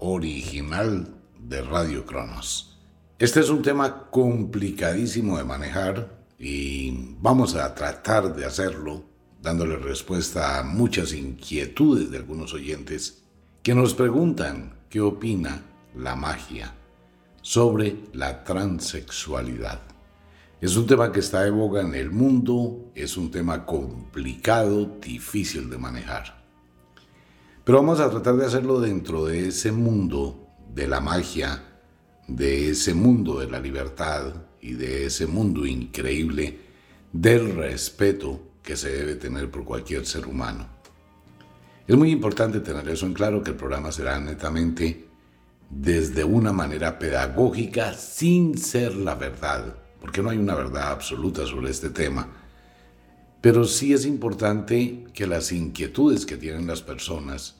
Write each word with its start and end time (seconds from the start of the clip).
original 0.00 1.14
de 1.38 1.62
Radio 1.62 2.04
Cronos. 2.04 2.78
Este 3.18 3.40
es 3.40 3.50
un 3.50 3.62
tema 3.62 4.10
complicadísimo 4.10 5.38
de 5.38 5.44
manejar 5.44 6.24
y 6.38 7.14
vamos 7.20 7.54
a 7.54 7.74
tratar 7.74 8.34
de 8.34 8.46
hacerlo 8.46 9.04
dándole 9.42 9.76
respuesta 9.76 10.58
a 10.58 10.62
muchas 10.62 11.12
inquietudes 11.12 12.10
de 12.10 12.18
algunos 12.18 12.54
oyentes 12.54 13.22
que 13.62 13.74
nos 13.74 13.94
preguntan 13.94 14.78
qué 14.88 15.00
opina 15.00 15.62
la 15.94 16.16
magia 16.16 16.74
sobre 17.42 17.96
la 18.12 18.44
transexualidad. 18.44 19.80
Es 20.60 20.76
un 20.76 20.86
tema 20.86 21.10
que 21.10 21.20
está 21.20 21.42
de 21.42 21.50
boga 21.50 21.80
en 21.80 21.94
el 21.94 22.10
mundo, 22.10 22.90
es 22.94 23.16
un 23.16 23.30
tema 23.30 23.64
complicado, 23.64 24.98
difícil 25.00 25.70
de 25.70 25.78
manejar. 25.78 26.39
Pero 27.70 27.82
vamos 27.82 28.00
a 28.00 28.10
tratar 28.10 28.34
de 28.34 28.46
hacerlo 28.46 28.80
dentro 28.80 29.26
de 29.26 29.46
ese 29.46 29.70
mundo 29.70 30.48
de 30.74 30.88
la 30.88 30.98
magia, 30.98 31.62
de 32.26 32.70
ese 32.70 32.94
mundo 32.94 33.38
de 33.38 33.48
la 33.48 33.60
libertad 33.60 34.34
y 34.60 34.72
de 34.72 35.06
ese 35.06 35.28
mundo 35.28 35.64
increíble 35.64 36.58
del 37.12 37.54
respeto 37.54 38.40
que 38.60 38.76
se 38.76 38.90
debe 38.90 39.14
tener 39.14 39.52
por 39.52 39.64
cualquier 39.64 40.04
ser 40.04 40.26
humano. 40.26 40.66
Es 41.86 41.96
muy 41.96 42.10
importante 42.10 42.58
tener 42.58 42.88
eso 42.88 43.06
en 43.06 43.14
claro, 43.14 43.40
que 43.40 43.52
el 43.52 43.56
programa 43.56 43.92
será 43.92 44.18
netamente 44.18 45.06
desde 45.70 46.24
una 46.24 46.52
manera 46.52 46.98
pedagógica 46.98 47.94
sin 47.94 48.58
ser 48.58 48.96
la 48.96 49.14
verdad, 49.14 49.76
porque 50.00 50.22
no 50.22 50.30
hay 50.30 50.38
una 50.38 50.56
verdad 50.56 50.90
absoluta 50.90 51.46
sobre 51.46 51.70
este 51.70 51.90
tema. 51.90 52.39
Pero 53.40 53.64
sí 53.64 53.92
es 53.92 54.04
importante 54.04 55.04
que 55.14 55.26
las 55.26 55.50
inquietudes 55.52 56.26
que 56.26 56.36
tienen 56.36 56.66
las 56.66 56.82
personas, 56.82 57.56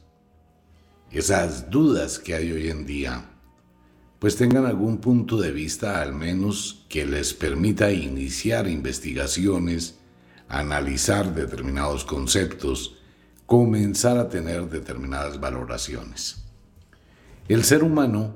esas 1.11 1.71
dudas 1.71 2.19
que 2.19 2.35
hay 2.35 2.53
hoy 2.53 2.69
en 2.69 2.85
día, 2.85 3.31
pues 4.19 4.37
tengan 4.37 4.67
algún 4.67 4.99
punto 4.99 5.39
de 5.39 5.51
vista 5.51 6.03
al 6.03 6.13
menos 6.13 6.85
que 6.91 7.07
les 7.07 7.33
permita 7.33 7.91
iniciar 7.91 8.69
investigaciones, 8.69 9.99
analizar 10.49 11.35
determinados 11.35 12.05
conceptos, 12.05 12.99
comenzar 13.47 14.19
a 14.19 14.29
tener 14.29 14.69
determinadas 14.69 15.41
valoraciones. 15.41 16.45
El 17.49 17.65
ser 17.65 17.83
humano 17.83 18.35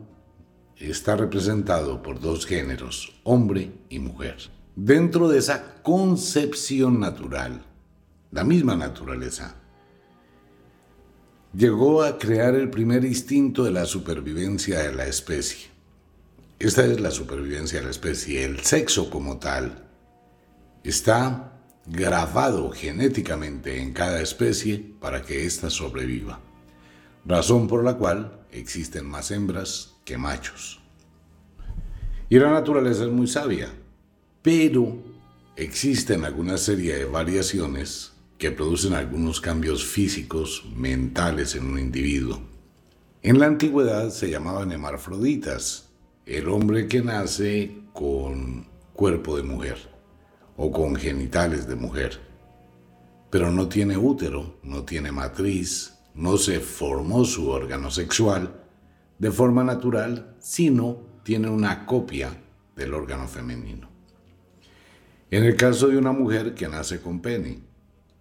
está 0.79 1.17
representado 1.17 2.03
por 2.03 2.19
dos 2.19 2.47
géneros, 2.47 3.21
hombre 3.23 3.71
y 3.91 3.99
mujer. 3.99 4.39
Dentro 4.77 5.29
de 5.29 5.39
esa 5.39 5.83
concepción 5.83 6.99
natural, 6.99 7.65
la 8.33 8.43
misma 8.43 8.75
naturaleza, 8.75 9.55
llegó 11.53 12.03
a 12.03 12.19
crear 12.19 12.57
el 12.57 12.71
primer 12.71 13.05
instinto 13.05 13.63
de 13.63 13.71
la 13.71 13.87
supervivencia 13.87 14.81
de 14.81 14.93
la 14.93 15.07
especie. 15.07 15.69
Esta 16.59 16.85
es 16.85 17.01
la 17.01 17.13
supervivencia 17.13 17.79
de 17.79 17.85
la 17.85 17.93
especie. 17.93 18.45
El 18.45 18.61
sexo 18.61 19.11
como 19.11 19.39
tal 19.39 19.85
está 20.83 21.53
grabado 21.87 22.73
genéticamente 22.73 23.81
en 23.81 23.93
cada 23.93 24.21
especie 24.21 24.95
para 25.01 25.23
que 25.23 25.47
ésta 25.47 25.71
sobreviva, 25.71 26.41
razón 27.25 27.69
por 27.69 27.85
la 27.85 27.95
cual 27.95 28.41
existen 28.51 29.07
más 29.07 29.31
hembras 29.31 29.95
que 30.05 30.19
machos. 30.19 30.81
Y 32.29 32.41
la 32.41 32.51
naturaleza 32.51 33.05
es 33.05 33.11
muy 33.11 33.29
sabia, 33.29 33.69
pero 34.45 34.99
existen 35.57 36.23
alguna 36.27 36.59
serie 36.59 36.97
de 36.97 37.07
variaciones 37.07 38.13
que 38.37 38.51
producen 38.51 38.93
algunos 38.93 39.41
cambios 39.41 39.87
físicos, 39.87 40.67
mentales 40.77 41.55
en 41.55 41.65
un 41.65 41.79
individuo. 41.79 42.41
En 43.23 43.39
la 43.39 43.47
antigüedad 43.47 44.11
se 44.11 44.29
llamaban 44.29 44.71
hermafroditas, 44.71 45.89
el 46.27 46.51
hombre 46.51 46.89
que 46.89 47.01
nace 47.01 47.75
con 47.95 48.67
cuerpo 48.93 49.39
de 49.39 49.45
mujer 49.45 49.79
o 50.59 50.71
con 50.71 50.95
genitales 50.95 51.67
de 51.67 51.77
mujer, 51.77 52.21
pero 53.31 53.51
no 53.51 53.67
tiene 53.67 53.97
útero, 53.97 54.59
no 54.63 54.85
tiene 54.85 55.11
matriz, 55.11 55.95
no 56.15 56.37
se 56.37 56.61
formó 56.61 57.25
su 57.25 57.49
órgano 57.49 57.91
sexual 57.91 58.63
de 59.19 59.31
forma 59.31 59.65
natural, 59.65 60.37
sino 60.39 60.99
tiene 61.23 61.49
una 61.49 61.87
copia 61.87 62.43
del 62.77 62.93
órgano 62.93 63.27
femenino. 63.27 63.94
En 65.35 65.43
el 65.43 65.57
caso 65.57 65.89
de 65.89 65.99
una 65.99 66.13
mujer 66.13 66.55
que 66.55 66.69
nace 66.69 67.01
con 67.01 67.19
pene, 67.19 67.59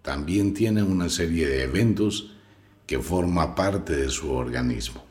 también 0.02 0.52
tiene 0.52 0.82
una 0.82 1.08
serie 1.08 1.46
de 1.46 1.62
eventos 1.62 2.34
que 2.88 2.98
forma 2.98 3.54
parte 3.54 3.94
de 3.94 4.08
su 4.08 4.32
organismo. 4.32 5.04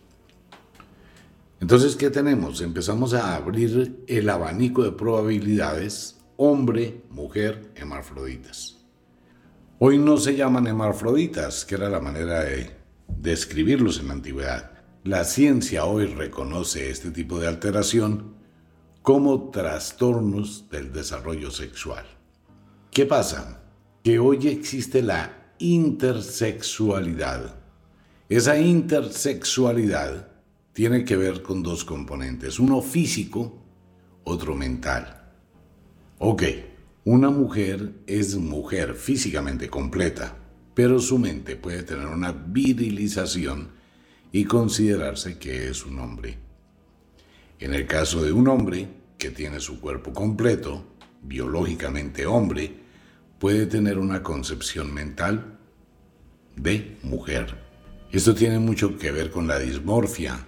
Entonces, 1.61 1.95
¿qué 1.95 2.09
tenemos? 2.09 2.59
Empezamos 2.59 3.13
a 3.13 3.37
abrir 3.37 4.03
el 4.05 4.29
abanico 4.29 4.83
de 4.83 4.91
probabilidades 4.91 6.17
hombre, 6.35 7.03
mujer, 7.09 7.71
hermafroditas. 7.73 8.79
Hoy 9.79 9.97
no 9.97 10.17
se 10.17 10.35
llaman 10.35 10.67
hermafroditas, 10.67 11.63
que 11.63 11.75
era 11.75 11.89
la 11.89 12.01
manera 12.01 12.43
de 12.43 12.69
describirlos 13.07 14.01
en 14.01 14.09
la 14.09 14.15
antigüedad. 14.15 14.71
La 15.05 15.23
ciencia 15.23 15.85
hoy 15.85 16.07
reconoce 16.07 16.89
este 16.89 17.11
tipo 17.11 17.39
de 17.39 17.47
alteración 17.47 18.42
como 19.03 19.49
trastornos 19.49 20.69
del 20.69 20.93
desarrollo 20.93 21.51
sexual. 21.51 22.05
¿Qué 22.89 23.05
pasa? 23.05 23.61
Que 24.01 24.17
hoy 24.17 24.47
existe 24.47 25.01
la 25.01 25.51
intersexualidad. 25.59 27.53
Esa 28.29 28.57
intersexualidad 28.57 30.29
tiene 30.71 31.03
que 31.03 31.17
ver 31.17 31.43
con 31.43 31.61
dos 31.61 31.83
componentes, 31.83 32.59
uno 32.59 32.81
físico, 32.81 33.61
otro 34.23 34.55
mental. 34.55 35.33
Ok, 36.19 36.43
una 37.03 37.29
mujer 37.29 38.03
es 38.07 38.37
mujer 38.37 38.95
físicamente 38.95 39.69
completa, 39.69 40.37
pero 40.73 40.99
su 40.99 41.19
mente 41.19 41.57
puede 41.57 41.83
tener 41.83 42.07
una 42.07 42.31
virilización 42.31 43.71
y 44.31 44.45
considerarse 44.45 45.37
que 45.37 45.67
es 45.67 45.85
un 45.85 45.99
hombre. 45.99 46.52
En 47.59 47.73
el 47.73 47.87
caso 47.87 48.23
de 48.23 48.31
un 48.31 48.47
hombre 48.47 48.87
que 49.17 49.29
tiene 49.29 49.59
su 49.59 49.79
cuerpo 49.79 50.13
completo, 50.13 50.83
biológicamente 51.21 52.25
hombre, 52.25 52.83
puede 53.39 53.65
tener 53.65 53.97
una 53.97 54.23
concepción 54.23 54.93
mental 54.93 55.59
de 56.55 56.97
mujer. 57.03 57.55
Esto 58.11 58.35
tiene 58.35 58.59
mucho 58.59 58.97
que 58.97 59.11
ver 59.11 59.31
con 59.31 59.47
la 59.47 59.59
dismorfia, 59.59 60.45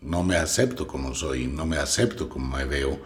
no 0.00 0.22
me 0.22 0.36
acepto 0.36 0.86
como 0.86 1.14
soy, 1.14 1.46
no 1.46 1.66
me 1.66 1.78
acepto 1.78 2.28
como 2.28 2.56
me 2.56 2.64
veo, 2.64 3.00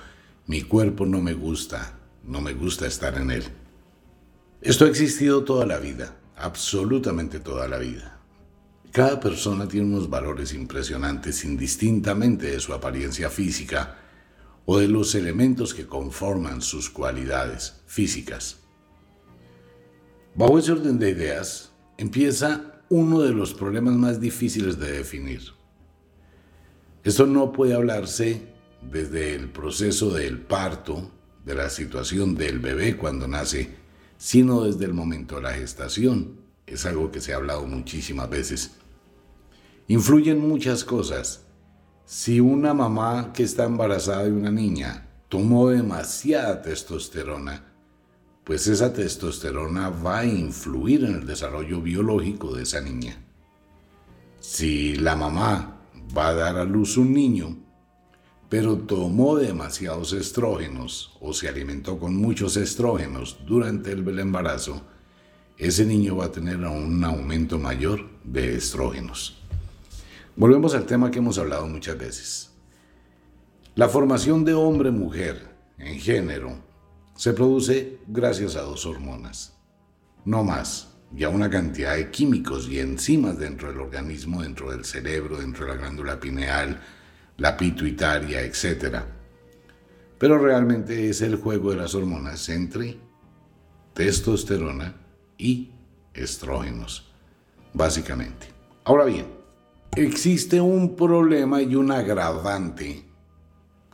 mi 0.47 0.62
cuerpo 0.62 1.06
no 1.06 1.21
me 1.21 1.35
gusta, 1.35 1.99
no 2.25 2.41
me 2.41 2.53
gusta 2.53 2.87
estar 2.87 3.17
en 3.17 3.31
él. 3.31 3.44
Esto 4.61 4.85
ha 4.85 4.89
existido 4.89 5.44
toda 5.44 5.67
la 5.67 5.79
vida, 5.79 6.17
absolutamente 6.37 7.41
toda 7.41 7.69
la 7.69 7.79
vida. 7.79 8.19
Cada 8.93 9.19
persona 9.19 9.67
tiene 9.67 9.87
unos 9.87 10.11
valores 10.11 10.53
impresionantes 10.53 11.47
indistintamente 11.47 12.49
de 12.49 12.61
su 12.61 12.75
apariencia 12.75 13.31
física 13.31 13.97
o 14.67 14.79
de 14.79 14.87
los 14.87 15.15
elementos 15.15 15.73
que 15.73 15.87
conforman 15.87 16.61
sus 16.61 16.91
cualidades 16.91 17.81
físicas. 17.87 18.59
Bajo 20.35 20.59
ese 20.59 20.73
orden 20.73 20.99
de 20.99 21.09
ideas, 21.09 21.73
empieza 21.97 22.83
uno 22.91 23.23
de 23.23 23.33
los 23.33 23.55
problemas 23.55 23.94
más 23.94 24.21
difíciles 24.21 24.79
de 24.79 24.93
definir. 24.93 25.41
Esto 27.03 27.27
no 27.27 27.50
puede 27.50 27.73
hablarse 27.73 28.43
desde 28.83 29.35
el 29.35 29.49
proceso 29.49 30.11
del 30.11 30.39
parto, 30.39 31.11
de 31.47 31.55
la 31.55 31.71
situación 31.71 32.35
del 32.35 32.59
bebé 32.59 32.99
cuando 32.99 33.27
nace, 33.27 33.71
sino 34.19 34.65
desde 34.65 34.85
el 34.85 34.93
momento 34.93 35.37
de 35.37 35.43
la 35.43 35.55
gestación. 35.55 36.43
Es 36.67 36.85
algo 36.85 37.11
que 37.11 37.23
se 37.23 37.33
ha 37.33 37.37
hablado 37.37 37.67
muchísimas 37.67 38.29
veces. 38.29 38.73
Influyen 39.88 40.38
muchas 40.38 40.84
cosas. 40.84 41.44
Si 42.05 42.40
una 42.40 42.73
mamá 42.73 43.32
que 43.32 43.43
está 43.43 43.64
embarazada 43.64 44.25
de 44.25 44.32
una 44.32 44.50
niña 44.50 45.08
tomó 45.29 45.70
demasiada 45.70 46.62
testosterona, 46.62 47.64
pues 48.44 48.67
esa 48.67 48.93
testosterona 48.93 49.90
va 49.90 50.20
a 50.20 50.26
influir 50.26 51.05
en 51.05 51.14
el 51.17 51.26
desarrollo 51.26 51.81
biológico 51.81 52.55
de 52.55 52.62
esa 52.62 52.81
niña. 52.81 53.17
Si 54.40 54.96
la 54.96 55.17
mamá 55.17 55.81
va 56.17 56.29
a 56.29 56.34
dar 56.34 56.56
a 56.58 56.64
luz 56.64 56.96
un 56.96 57.12
niño, 57.12 57.56
pero 58.49 58.76
tomó 58.76 59.37
demasiados 59.37 60.12
estrógenos 60.12 61.17
o 61.20 61.32
se 61.32 61.49
alimentó 61.49 61.99
con 61.99 62.17
muchos 62.17 62.56
estrógenos 62.56 63.38
durante 63.46 63.93
el 63.93 64.19
embarazo, 64.19 64.82
ese 65.56 65.87
niño 65.87 66.17
va 66.17 66.26
a 66.26 66.32
tener 66.32 66.58
un 66.58 67.02
aumento 67.05 67.58
mayor 67.58 68.11
de 68.25 68.56
estrógenos. 68.56 69.42
Volvemos 70.34 70.75
al 70.75 70.87
tema 70.87 71.11
que 71.11 71.19
hemos 71.19 71.37
hablado 71.38 71.67
muchas 71.67 71.99
veces. 71.99 72.50
La 73.75 73.88
formación 73.88 74.44
de 74.44 74.55
hombre-mujer 74.55 75.46
en 75.79 75.99
género 75.99 76.56
se 77.14 77.34
produce 77.34 77.99
gracias 78.06 78.56
a 78.56 78.62
dos 78.62 78.87
hormonas, 78.87 79.55
no 80.25 80.43
más, 80.43 80.88
y 81.14 81.25
a 81.25 81.29
una 81.29 81.50
cantidad 81.50 81.96
de 81.96 82.11
químicos 82.11 82.67
y 82.69 82.81
enzimas 82.81 83.38
dentro 83.38 83.69
del 83.69 83.81
organismo, 83.81 84.43
dentro 84.43 84.70
del 84.70 84.87
cerebro, 84.87 85.37
dentro 85.37 85.67
de 85.67 85.73
la 85.73 85.79
glándula 85.79 86.19
pineal, 86.19 86.81
la 87.37 87.55
pituitaria, 87.55 88.40
etc. 88.40 89.00
Pero 90.19 90.38
realmente 90.38 91.11
es 91.11 91.20
el 91.20 91.37
juego 91.37 91.70
de 91.70 91.76
las 91.76 91.94
hormonas 91.94 92.49
entre 92.49 92.96
testosterona 93.93 94.94
y 95.37 95.73
estrógenos, 96.14 97.12
básicamente. 97.75 98.46
Ahora 98.84 99.05
bien, 99.05 99.42
Existe 99.94 100.59
un 100.59 100.97
problema 100.97 101.61
y 101.61 101.75
un 101.75 101.93
agravante 101.93 103.05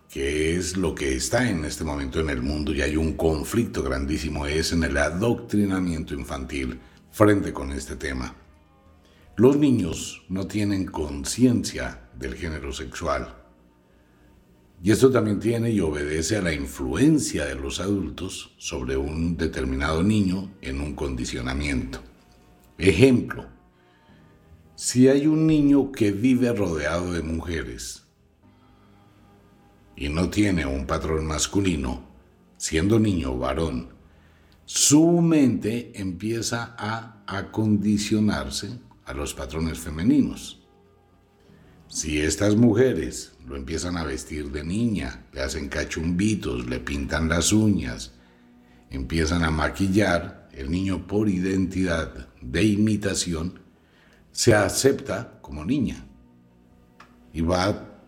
que 0.08 0.54
es 0.54 0.76
lo 0.76 0.94
que 0.94 1.16
está 1.16 1.50
en 1.50 1.64
este 1.64 1.82
momento 1.82 2.20
en 2.20 2.30
el 2.30 2.40
mundo 2.40 2.72
y 2.72 2.82
hay 2.82 2.96
un 2.96 3.14
conflicto 3.14 3.82
grandísimo, 3.82 4.46
es 4.46 4.70
en 4.70 4.84
el 4.84 4.96
adoctrinamiento 4.96 6.14
infantil 6.14 6.78
frente 7.10 7.52
con 7.52 7.72
este 7.72 7.96
tema. 7.96 8.32
Los 9.34 9.56
niños 9.56 10.22
no 10.28 10.46
tienen 10.46 10.86
conciencia 10.86 12.08
del 12.16 12.36
género 12.36 12.72
sexual. 12.72 13.34
Y 14.80 14.92
esto 14.92 15.10
también 15.10 15.40
tiene 15.40 15.72
y 15.72 15.80
obedece 15.80 16.36
a 16.36 16.42
la 16.42 16.52
influencia 16.52 17.44
de 17.44 17.56
los 17.56 17.80
adultos 17.80 18.54
sobre 18.56 18.96
un 18.96 19.36
determinado 19.36 20.04
niño 20.04 20.48
en 20.60 20.80
un 20.80 20.94
condicionamiento. 20.94 21.98
Ejemplo, 22.78 23.57
si 24.78 25.08
hay 25.08 25.26
un 25.26 25.48
niño 25.48 25.90
que 25.90 26.12
vive 26.12 26.52
rodeado 26.52 27.12
de 27.12 27.20
mujeres 27.20 28.04
y 29.96 30.08
no 30.08 30.30
tiene 30.30 30.66
un 30.66 30.86
patrón 30.86 31.26
masculino, 31.26 32.08
siendo 32.58 33.00
niño 33.00 33.36
varón, 33.36 33.88
su 34.66 35.20
mente 35.20 35.90
empieza 36.00 36.76
a 36.78 37.24
acondicionarse 37.26 38.78
a 39.04 39.14
los 39.14 39.34
patrones 39.34 39.80
femeninos. 39.80 40.64
Si 41.88 42.20
estas 42.20 42.54
mujeres 42.54 43.32
lo 43.48 43.56
empiezan 43.56 43.96
a 43.96 44.04
vestir 44.04 44.52
de 44.52 44.62
niña, 44.62 45.26
le 45.32 45.40
hacen 45.40 45.68
cachumbitos, 45.68 46.68
le 46.68 46.78
pintan 46.78 47.28
las 47.28 47.52
uñas, 47.52 48.12
empiezan 48.90 49.42
a 49.42 49.50
maquillar, 49.50 50.48
el 50.52 50.70
niño 50.70 51.08
por 51.08 51.28
identidad 51.28 52.28
de 52.40 52.62
imitación 52.62 53.66
se 54.38 54.54
acepta 54.54 55.40
como 55.40 55.64
niña 55.64 56.06
y 57.32 57.40
va 57.40 58.00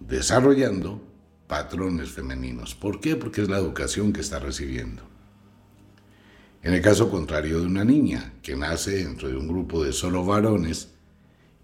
desarrollando 0.00 1.00
patrones 1.46 2.10
femeninos. 2.10 2.74
¿Por 2.74 2.98
qué? 2.98 3.14
Porque 3.14 3.42
es 3.42 3.48
la 3.48 3.58
educación 3.58 4.12
que 4.12 4.20
está 4.20 4.40
recibiendo. 4.40 5.04
En 6.64 6.74
el 6.74 6.82
caso 6.82 7.08
contrario 7.08 7.60
de 7.60 7.66
una 7.66 7.84
niña 7.84 8.32
que 8.42 8.56
nace 8.56 9.04
dentro 9.04 9.28
de 9.28 9.36
un 9.36 9.46
grupo 9.46 9.84
de 9.84 9.92
solo 9.92 10.24
varones 10.24 10.90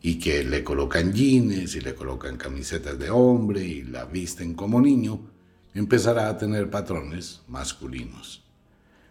y 0.01 0.21
que 0.21 0.45
le 0.45 0.63
colocan 0.63 1.13
jeans 1.13 1.75
y 1.75 1.81
le 1.81 1.97
colocan 1.97 2.37
camisetas 2.37 3.01
de 3.01 3.11
hombre 3.11 3.65
y 3.65 3.83
la 3.83 4.05
visten 4.05 4.55
como 4.55 4.81
niño, 4.81 5.33
empezará 5.75 6.29
a 6.29 6.39
tener 6.39 6.71
patrones 6.71 7.43
masculinos. 7.49 8.45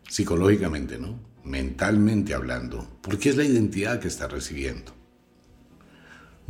Psicológicamente, 0.07 0.97
¿no? 0.97 1.19
Mentalmente 1.43 2.33
hablando, 2.33 2.87
porque 3.01 3.27
es 3.27 3.35
la 3.35 3.43
identidad 3.43 3.99
que 3.99 4.07
está 4.07 4.29
recibiendo. 4.29 5.00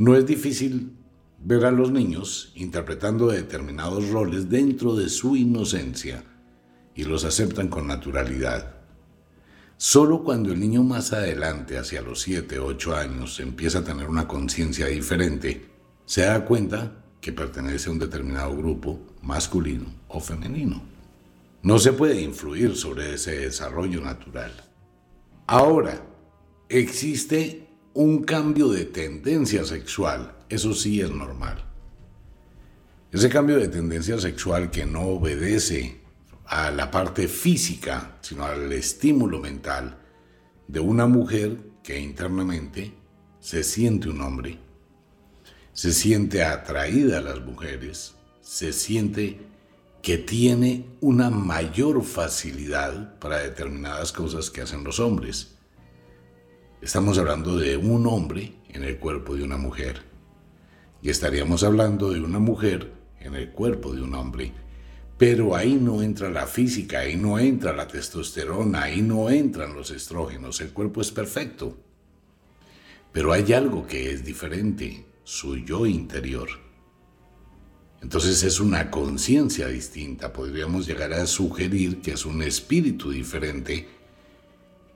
No 0.02 0.16
es 0.16 0.26
difícil 0.26 0.96
ver 1.38 1.64
a 1.64 1.70
los 1.70 1.92
niños 1.92 2.50
interpretando 2.56 3.28
determinados 3.28 4.08
roles 4.08 4.48
dentro 4.48 4.96
de 4.96 5.08
su 5.08 5.36
inocencia 5.36 6.24
y 6.96 7.04
los 7.04 7.24
aceptan 7.24 7.68
con 7.68 7.86
naturalidad. 7.86 8.80
Solo 9.76 10.24
cuando 10.24 10.50
el 10.52 10.58
niño 10.58 10.82
más 10.82 11.12
adelante, 11.12 11.78
hacia 11.78 12.02
los 12.02 12.20
7, 12.22 12.58
8 12.58 12.96
años, 12.96 13.38
empieza 13.38 13.78
a 13.78 13.84
tener 13.84 14.08
una 14.08 14.26
conciencia 14.26 14.86
diferente, 14.86 15.70
se 16.04 16.22
da 16.22 16.44
cuenta 16.44 17.04
que 17.20 17.32
pertenece 17.32 17.88
a 17.88 17.92
un 17.92 18.00
determinado 18.00 18.56
grupo 18.56 18.98
masculino 19.22 19.86
o 20.08 20.18
femenino. 20.18 20.82
No 21.62 21.78
se 21.78 21.92
puede 21.92 22.20
influir 22.20 22.74
sobre 22.74 23.14
ese 23.14 23.38
desarrollo 23.38 24.00
natural. 24.00 24.50
Ahora, 25.46 26.04
existe 26.68 27.68
un 27.94 28.22
cambio 28.22 28.68
de 28.68 28.84
tendencia 28.86 29.64
sexual, 29.64 30.34
eso 30.48 30.72
sí 30.74 31.00
es 31.00 31.10
normal. 31.10 31.64
Ese 33.10 33.28
cambio 33.28 33.58
de 33.58 33.68
tendencia 33.68 34.18
sexual 34.18 34.70
que 34.70 34.86
no 34.86 35.02
obedece 35.02 36.00
a 36.46 36.70
la 36.70 36.90
parte 36.90 37.28
física, 37.28 38.16
sino 38.22 38.44
al 38.44 38.72
estímulo 38.72 39.38
mental 39.40 39.98
de 40.68 40.80
una 40.80 41.06
mujer 41.06 41.58
que 41.82 41.98
internamente 41.98 42.94
se 43.40 43.62
siente 43.62 44.08
un 44.08 44.20
hombre, 44.22 44.58
se 45.72 45.92
siente 45.92 46.44
atraída 46.44 47.18
a 47.18 47.22
las 47.22 47.40
mujeres, 47.40 48.14
se 48.40 48.72
siente 48.72 49.40
que 50.00 50.18
tiene 50.18 50.86
una 51.00 51.30
mayor 51.30 52.02
facilidad 52.04 53.18
para 53.18 53.38
determinadas 53.38 54.12
cosas 54.12 54.50
que 54.50 54.62
hacen 54.62 54.84
los 54.84 54.98
hombres. 55.00 55.51
Estamos 56.82 57.16
hablando 57.16 57.56
de 57.58 57.76
un 57.76 58.08
hombre 58.08 58.54
en 58.68 58.82
el 58.82 58.98
cuerpo 58.98 59.36
de 59.36 59.44
una 59.44 59.56
mujer. 59.56 60.02
Y 61.00 61.10
estaríamos 61.10 61.62
hablando 61.62 62.10
de 62.10 62.18
una 62.18 62.40
mujer 62.40 62.92
en 63.20 63.36
el 63.36 63.52
cuerpo 63.52 63.94
de 63.94 64.02
un 64.02 64.16
hombre. 64.16 64.52
Pero 65.16 65.54
ahí 65.54 65.74
no 65.74 66.02
entra 66.02 66.28
la 66.28 66.44
física, 66.48 66.98
ahí 66.98 67.14
no 67.14 67.38
entra 67.38 67.72
la 67.72 67.86
testosterona, 67.86 68.82
ahí 68.82 69.00
no 69.00 69.30
entran 69.30 69.76
los 69.76 69.92
estrógenos. 69.92 70.60
El 70.60 70.72
cuerpo 70.72 71.00
es 71.00 71.12
perfecto. 71.12 71.76
Pero 73.12 73.32
hay 73.32 73.52
algo 73.52 73.86
que 73.86 74.10
es 74.10 74.24
diferente, 74.24 75.06
su 75.22 75.58
yo 75.58 75.86
interior. 75.86 76.48
Entonces 78.02 78.42
es 78.42 78.58
una 78.58 78.90
conciencia 78.90 79.68
distinta. 79.68 80.32
Podríamos 80.32 80.84
llegar 80.88 81.12
a 81.12 81.28
sugerir 81.28 82.00
que 82.00 82.14
es 82.14 82.26
un 82.26 82.42
espíritu 82.42 83.12
diferente 83.12 83.86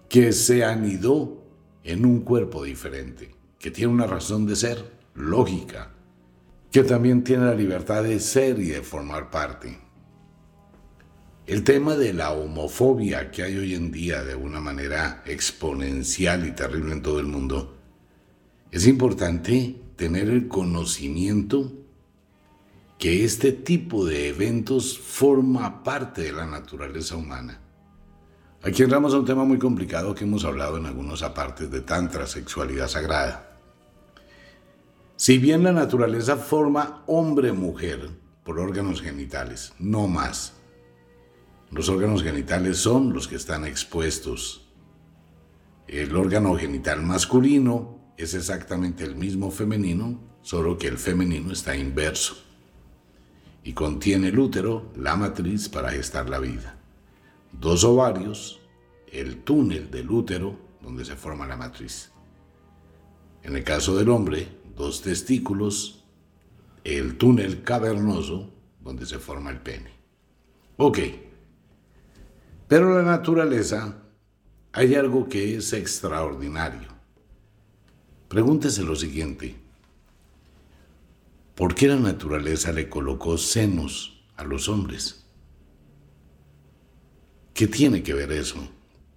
que 0.08 0.32
se 0.32 0.64
anidó 0.64 1.45
en 1.86 2.04
un 2.04 2.22
cuerpo 2.22 2.64
diferente, 2.64 3.32
que 3.60 3.70
tiene 3.70 3.92
una 3.92 4.08
razón 4.08 4.44
de 4.44 4.56
ser 4.56 4.90
lógica, 5.14 5.92
que 6.72 6.82
también 6.82 7.22
tiene 7.22 7.44
la 7.44 7.54
libertad 7.54 8.02
de 8.02 8.18
ser 8.18 8.58
y 8.58 8.70
de 8.70 8.82
formar 8.82 9.30
parte. 9.30 9.78
El 11.46 11.62
tema 11.62 11.94
de 11.94 12.12
la 12.12 12.32
homofobia 12.32 13.30
que 13.30 13.44
hay 13.44 13.56
hoy 13.56 13.74
en 13.76 13.92
día 13.92 14.24
de 14.24 14.34
una 14.34 14.60
manera 14.60 15.22
exponencial 15.26 16.44
y 16.44 16.50
terrible 16.50 16.92
en 16.92 17.02
todo 17.02 17.20
el 17.20 17.26
mundo, 17.26 17.76
es 18.72 18.84
importante 18.88 19.80
tener 19.94 20.28
el 20.28 20.48
conocimiento 20.48 21.72
que 22.98 23.24
este 23.24 23.52
tipo 23.52 24.04
de 24.04 24.30
eventos 24.30 24.98
forma 24.98 25.84
parte 25.84 26.22
de 26.22 26.32
la 26.32 26.46
naturaleza 26.46 27.14
humana. 27.14 27.60
Aquí 28.66 28.82
entramos 28.82 29.14
a 29.14 29.20
un 29.20 29.24
tema 29.24 29.44
muy 29.44 29.60
complicado 29.60 30.12
que 30.12 30.24
hemos 30.24 30.44
hablado 30.44 30.76
en 30.76 30.86
algunos 30.86 31.22
apartes 31.22 31.70
de 31.70 31.82
Tantra, 31.82 32.26
sexualidad 32.26 32.88
sagrada. 32.88 33.56
Si 35.14 35.38
bien 35.38 35.62
la 35.62 35.70
naturaleza 35.70 36.36
forma 36.36 37.04
hombre-mujer 37.06 38.10
por 38.42 38.58
órganos 38.58 39.02
genitales, 39.02 39.72
no 39.78 40.08
más. 40.08 40.54
Los 41.70 41.88
órganos 41.88 42.24
genitales 42.24 42.78
son 42.78 43.12
los 43.12 43.28
que 43.28 43.36
están 43.36 43.64
expuestos. 43.64 44.66
El 45.86 46.16
órgano 46.16 46.56
genital 46.56 47.04
masculino 47.04 48.00
es 48.16 48.34
exactamente 48.34 49.04
el 49.04 49.14
mismo 49.14 49.52
femenino, 49.52 50.18
solo 50.42 50.76
que 50.76 50.88
el 50.88 50.98
femenino 50.98 51.52
está 51.52 51.76
inverso. 51.76 52.34
Y 53.62 53.74
contiene 53.74 54.30
el 54.30 54.40
útero, 54.40 54.90
la 54.96 55.14
matriz 55.14 55.68
para 55.68 55.90
gestar 55.90 56.28
la 56.28 56.40
vida 56.40 56.75
dos 57.60 57.84
ovarios, 57.84 58.60
el 59.10 59.42
túnel 59.42 59.90
del 59.90 60.10
útero 60.10 60.58
donde 60.80 61.04
se 61.04 61.16
forma 61.16 61.46
la 61.46 61.56
matriz. 61.56 62.12
En 63.42 63.56
el 63.56 63.64
caso 63.64 63.96
del 63.96 64.08
hombre, 64.08 64.48
dos 64.76 65.02
testículos, 65.02 66.04
el 66.84 67.16
túnel 67.16 67.62
cavernoso 67.62 68.50
donde 68.80 69.06
se 69.06 69.18
forma 69.18 69.50
el 69.50 69.60
pene. 69.60 69.90
Ok, 70.76 70.98
pero 72.68 72.94
la 72.94 73.02
naturaleza 73.02 74.02
hay 74.72 74.94
algo 74.94 75.28
que 75.28 75.56
es 75.56 75.72
extraordinario. 75.72 76.88
Pregúntese 78.28 78.82
lo 78.82 78.94
siguiente. 78.96 79.56
¿Por 81.54 81.74
qué 81.74 81.88
la 81.88 81.96
naturaleza 81.96 82.72
le 82.72 82.88
colocó 82.88 83.38
senos 83.38 84.24
a 84.36 84.44
los 84.44 84.68
hombres? 84.68 85.25
¿Qué 87.56 87.66
tiene 87.66 88.02
que 88.02 88.12
ver 88.12 88.32
eso? 88.32 88.68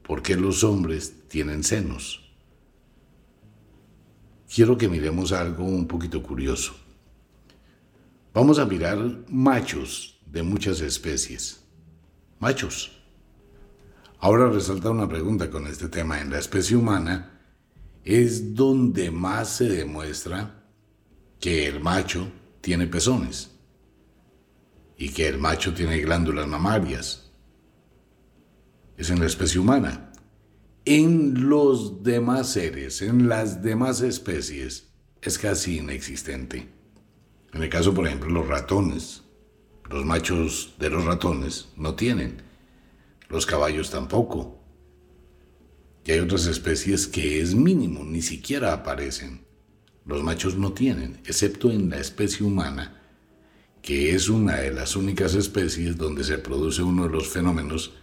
¿Por 0.01 0.21
qué 0.21 0.37
los 0.37 0.63
hombres 0.63 1.27
tienen 1.27 1.61
senos? 1.61 2.21
Quiero 4.47 4.77
que 4.77 4.87
miremos 4.87 5.33
algo 5.33 5.65
un 5.65 5.85
poquito 5.85 6.23
curioso. 6.23 6.73
Vamos 8.33 8.57
a 8.57 8.65
mirar 8.65 8.97
machos 9.27 10.21
de 10.25 10.41
muchas 10.41 10.79
especies. 10.79 11.65
Machos. 12.39 12.97
Ahora 14.19 14.49
resalta 14.49 14.89
una 14.89 15.09
pregunta 15.09 15.49
con 15.49 15.67
este 15.67 15.89
tema. 15.89 16.21
En 16.21 16.29
la 16.29 16.39
especie 16.39 16.77
humana 16.77 17.41
es 18.05 18.55
donde 18.55 19.11
más 19.11 19.49
se 19.49 19.65
demuestra 19.65 20.63
que 21.41 21.67
el 21.67 21.81
macho 21.81 22.31
tiene 22.61 22.87
pezones 22.87 23.51
y 24.95 25.09
que 25.09 25.27
el 25.27 25.39
macho 25.39 25.73
tiene 25.73 25.99
glándulas 25.99 26.47
mamarias 26.47 27.28
es 28.99 29.09
en 29.09 29.19
la 29.21 29.25
especie 29.25 29.61
humana. 29.61 30.11
En 30.83 31.49
los 31.49 32.03
demás 32.03 32.51
seres, 32.51 33.01
en 33.01 33.29
las 33.29 33.63
demás 33.63 34.01
especies, 34.01 34.89
es 35.21 35.39
casi 35.39 35.77
inexistente. 35.77 36.67
En 37.53 37.63
el 37.63 37.69
caso, 37.69 37.93
por 37.93 38.05
ejemplo, 38.05 38.29
los 38.29 38.47
ratones, 38.47 39.23
los 39.89 40.05
machos 40.05 40.75
de 40.79 40.89
los 40.89 41.05
ratones 41.05 41.69
no 41.77 41.95
tienen, 41.95 42.41
los 43.29 43.45
caballos 43.45 43.89
tampoco. 43.89 44.61
Y 46.03 46.11
hay 46.11 46.19
otras 46.19 46.45
especies 46.45 47.07
que 47.07 47.39
es 47.39 47.55
mínimo, 47.55 48.03
ni 48.03 48.21
siquiera 48.21 48.73
aparecen. 48.73 49.45
Los 50.05 50.23
machos 50.23 50.57
no 50.57 50.73
tienen, 50.73 51.21
excepto 51.25 51.71
en 51.71 51.89
la 51.89 51.99
especie 51.99 52.45
humana, 52.45 53.01
que 53.81 54.13
es 54.13 54.27
una 54.27 54.57
de 54.57 54.71
las 54.71 54.97
únicas 54.97 55.35
especies 55.35 55.95
donde 55.95 56.25
se 56.25 56.37
produce 56.37 56.81
uno 56.81 57.03
de 57.03 57.11
los 57.11 57.29
fenómenos 57.29 57.93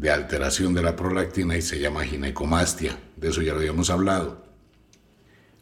de 0.00 0.10
alteración 0.10 0.72
de 0.72 0.82
la 0.82 0.96
prolactina 0.96 1.58
y 1.58 1.62
se 1.62 1.78
llama 1.78 2.06
ginecomastia. 2.06 2.98
De 3.16 3.28
eso 3.28 3.42
ya 3.42 3.52
lo 3.52 3.58
habíamos 3.58 3.90
hablado. 3.90 4.46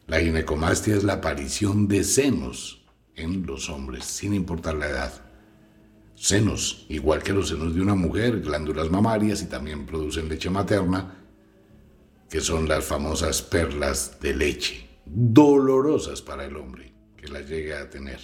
La 0.07 0.21
ginecomastia 0.21 0.95
es 0.95 1.03
la 1.03 1.15
aparición 1.15 1.89
de 1.89 2.05
senos 2.05 2.85
en 3.15 3.45
los 3.45 3.69
hombres, 3.69 4.05
sin 4.05 4.33
importar 4.33 4.75
la 4.75 4.87
edad. 4.87 5.13
Senos, 6.15 6.85
igual 6.87 7.21
que 7.21 7.33
los 7.33 7.49
senos 7.49 7.75
de 7.75 7.81
una 7.81 7.95
mujer, 7.95 8.39
glándulas 8.39 8.89
mamarias 8.89 9.41
y 9.41 9.47
también 9.47 9.85
producen 9.85 10.29
leche 10.29 10.49
materna, 10.49 11.17
que 12.29 12.39
son 12.39 12.65
las 12.69 12.85
famosas 12.85 13.41
perlas 13.41 14.21
de 14.21 14.35
leche, 14.35 14.87
dolorosas 15.05 16.21
para 16.21 16.45
el 16.45 16.55
hombre 16.55 16.93
que 17.17 17.27
las 17.27 17.45
llegue 17.45 17.75
a 17.75 17.89
tener. 17.89 18.19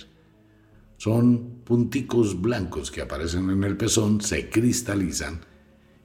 Son 0.96 1.62
punticos 1.66 2.42
blancos 2.42 2.90
que 2.90 3.02
aparecen 3.02 3.50
en 3.50 3.66
el 3.66 3.76
pezón, 3.76 4.22
se 4.22 4.50
cristalizan 4.50 5.42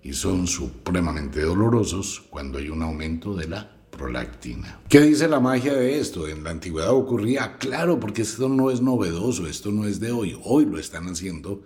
y 0.03 0.13
son 0.15 0.47
supremamente 0.47 1.43
dolorosos 1.43 2.23
cuando 2.31 2.59
hay 2.59 2.69
un 2.69 2.83
aumento 2.83 3.35
de 3.35 3.49
la 3.49 3.77
prolactina. 3.91 4.81
¿Qué 4.89 5.01
dice 5.01 5.29
la 5.29 5.41
magia 5.41 5.75
de 5.75 5.99
esto? 5.99 6.27
En 6.27 6.43
la 6.43 6.51
antigüedad 6.51 6.93
ocurría, 6.93 7.59
claro, 7.59 8.01
porque 8.01 8.23
esto 8.23 8.49
no 8.49 8.71
es 8.71 8.81
novedoso, 8.81 9.47
esto 9.47 9.71
no 9.71 9.87
es 9.87 10.01
de 10.01 10.11
hoy, 10.11 10.39
hoy 10.43 10.65
lo 10.65 10.79
están 10.79 11.07
haciendo 11.09 11.63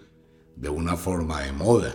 de 0.57 0.69
una 0.69 0.97
forma 0.97 1.43
de 1.43 1.53
moda. 1.53 1.95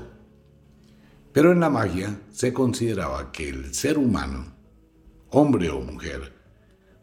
Pero 1.34 1.52
en 1.52 1.60
la 1.60 1.70
magia 1.70 2.22
se 2.32 2.54
consideraba 2.54 3.32
que 3.32 3.50
el 3.50 3.74
ser 3.74 3.98
humano, 3.98 4.46
hombre 5.30 5.70
o 5.70 5.82
mujer, 5.82 6.34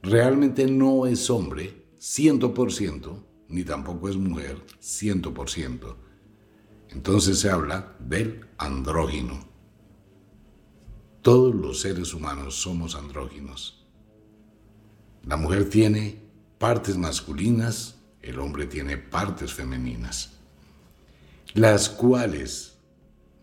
realmente 0.03 0.67
no 0.67 1.07
es 1.07 1.29
hombre 1.31 1.87
100%, 1.99 3.23
ni 3.49 3.65
tampoco 3.65 4.09
es 4.09 4.17
mujer 4.17 4.63
100%, 4.81 5.97
entonces 6.91 7.39
se 7.39 7.51
habla 7.51 7.95
del 8.01 8.46
andrógino. 8.59 9.39
Todos 11.23 11.55
los 11.55 11.81
seres 11.81 12.15
humanos 12.15 12.55
somos 12.55 12.95
andróginos. 12.95 13.85
La 15.25 15.37
mujer 15.37 15.69
tiene 15.69 16.23
partes 16.59 16.97
masculinas, 16.97 17.97
el 18.23 18.39
hombre 18.39 18.67
tiene 18.67 18.97
partes 18.97 19.53
femeninas, 19.53 20.35
las 21.55 21.89
cuales 21.89 22.79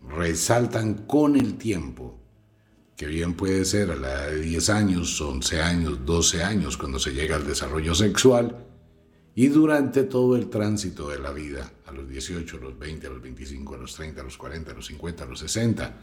resaltan 0.08 1.06
con 1.06 1.36
el 1.36 1.56
tiempo, 1.56 2.18
que 2.96 3.06
bien 3.06 3.34
puede 3.34 3.64
ser 3.64 3.90
a 3.90 3.96
la 3.96 4.08
edad 4.08 4.26
de 4.28 4.40
10 4.40 4.70
años, 4.70 5.20
11 5.20 5.62
años, 5.62 6.06
12 6.06 6.42
años, 6.42 6.76
cuando 6.76 6.98
se 6.98 7.12
llega 7.12 7.36
al 7.36 7.46
desarrollo 7.46 7.94
sexual, 7.94 8.64
y 9.34 9.48
durante 9.48 10.04
todo 10.04 10.36
el 10.36 10.48
tránsito 10.48 11.08
de 11.08 11.18
la 11.18 11.32
vida, 11.32 11.72
a 11.86 11.92
los 11.92 12.08
18, 12.08 12.56
a 12.56 12.60
los 12.60 12.78
20, 12.78 13.06
a 13.06 13.10
los 13.10 13.22
25, 13.22 13.74
a 13.74 13.78
los 13.78 13.94
30, 13.94 14.20
a 14.20 14.24
los 14.24 14.38
40, 14.38 14.70
a 14.70 14.74
los 14.74 14.86
50, 14.86 15.24
a 15.24 15.26
los 15.26 15.38
60, 15.40 15.94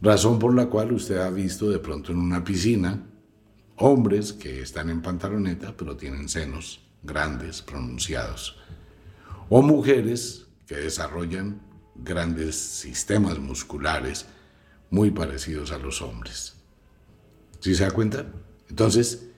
razón 0.00 0.38
por 0.38 0.54
la 0.54 0.66
cual 0.66 0.92
usted 0.92 1.18
ha 1.18 1.30
visto 1.30 1.70
de 1.70 1.78
pronto 1.78 2.12
en 2.12 2.18
una 2.18 2.42
piscina 2.42 3.06
hombres 3.76 4.32
que 4.32 4.62
están 4.62 4.90
en 4.90 5.02
pantaloneta 5.02 5.76
pero 5.76 5.96
tienen 5.96 6.28
senos 6.28 6.80
grandes, 7.02 7.62
pronunciados, 7.62 8.56
o 9.48 9.62
mujeres 9.62 10.46
que 10.66 10.76
desarrollan 10.76 11.60
grandes 11.94 12.56
sistemas 12.56 13.38
musculares 13.38 14.26
muy 14.90 15.10
parecidos 15.10 15.70
a 15.70 15.78
los 15.78 16.02
hombres. 16.02 16.56
¿Sí 17.60 17.74
se 17.74 17.84
da 17.84 17.90
cuenta? 17.90 18.26
Entonces, 18.68 19.28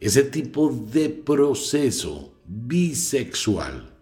ese 0.00 0.24
tipo 0.24 0.70
de 0.70 1.10
proceso 1.10 2.32
bisexual 2.46 3.94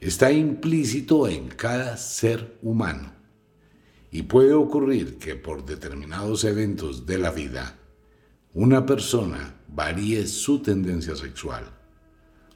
está 0.00 0.30
implícito 0.30 1.26
en 1.28 1.48
cada 1.48 1.96
ser 1.96 2.56
humano 2.62 3.12
y 4.10 4.22
puede 4.22 4.52
ocurrir 4.52 5.18
que 5.18 5.34
por 5.34 5.66
determinados 5.66 6.44
eventos 6.44 7.06
de 7.06 7.18
la 7.18 7.32
vida 7.32 7.76
una 8.54 8.86
persona 8.86 9.60
varíe 9.68 10.26
su 10.26 10.62
tendencia 10.62 11.14
sexual. 11.14 11.64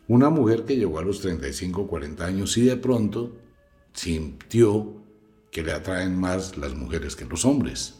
Una 0.08 0.30
mujer 0.30 0.64
que 0.64 0.76
llegó 0.76 0.98
a 0.98 1.02
los 1.02 1.20
35 1.20 1.82
o 1.82 1.86
40 1.86 2.24
años 2.24 2.56
y 2.56 2.62
de 2.62 2.76
pronto 2.76 3.36
sintió 3.92 5.04
que 5.50 5.62
le 5.62 5.72
atraen 5.72 6.18
más 6.18 6.56
las 6.56 6.74
mujeres 6.74 7.16
que 7.16 7.26
los 7.26 7.44
hombres. 7.44 7.99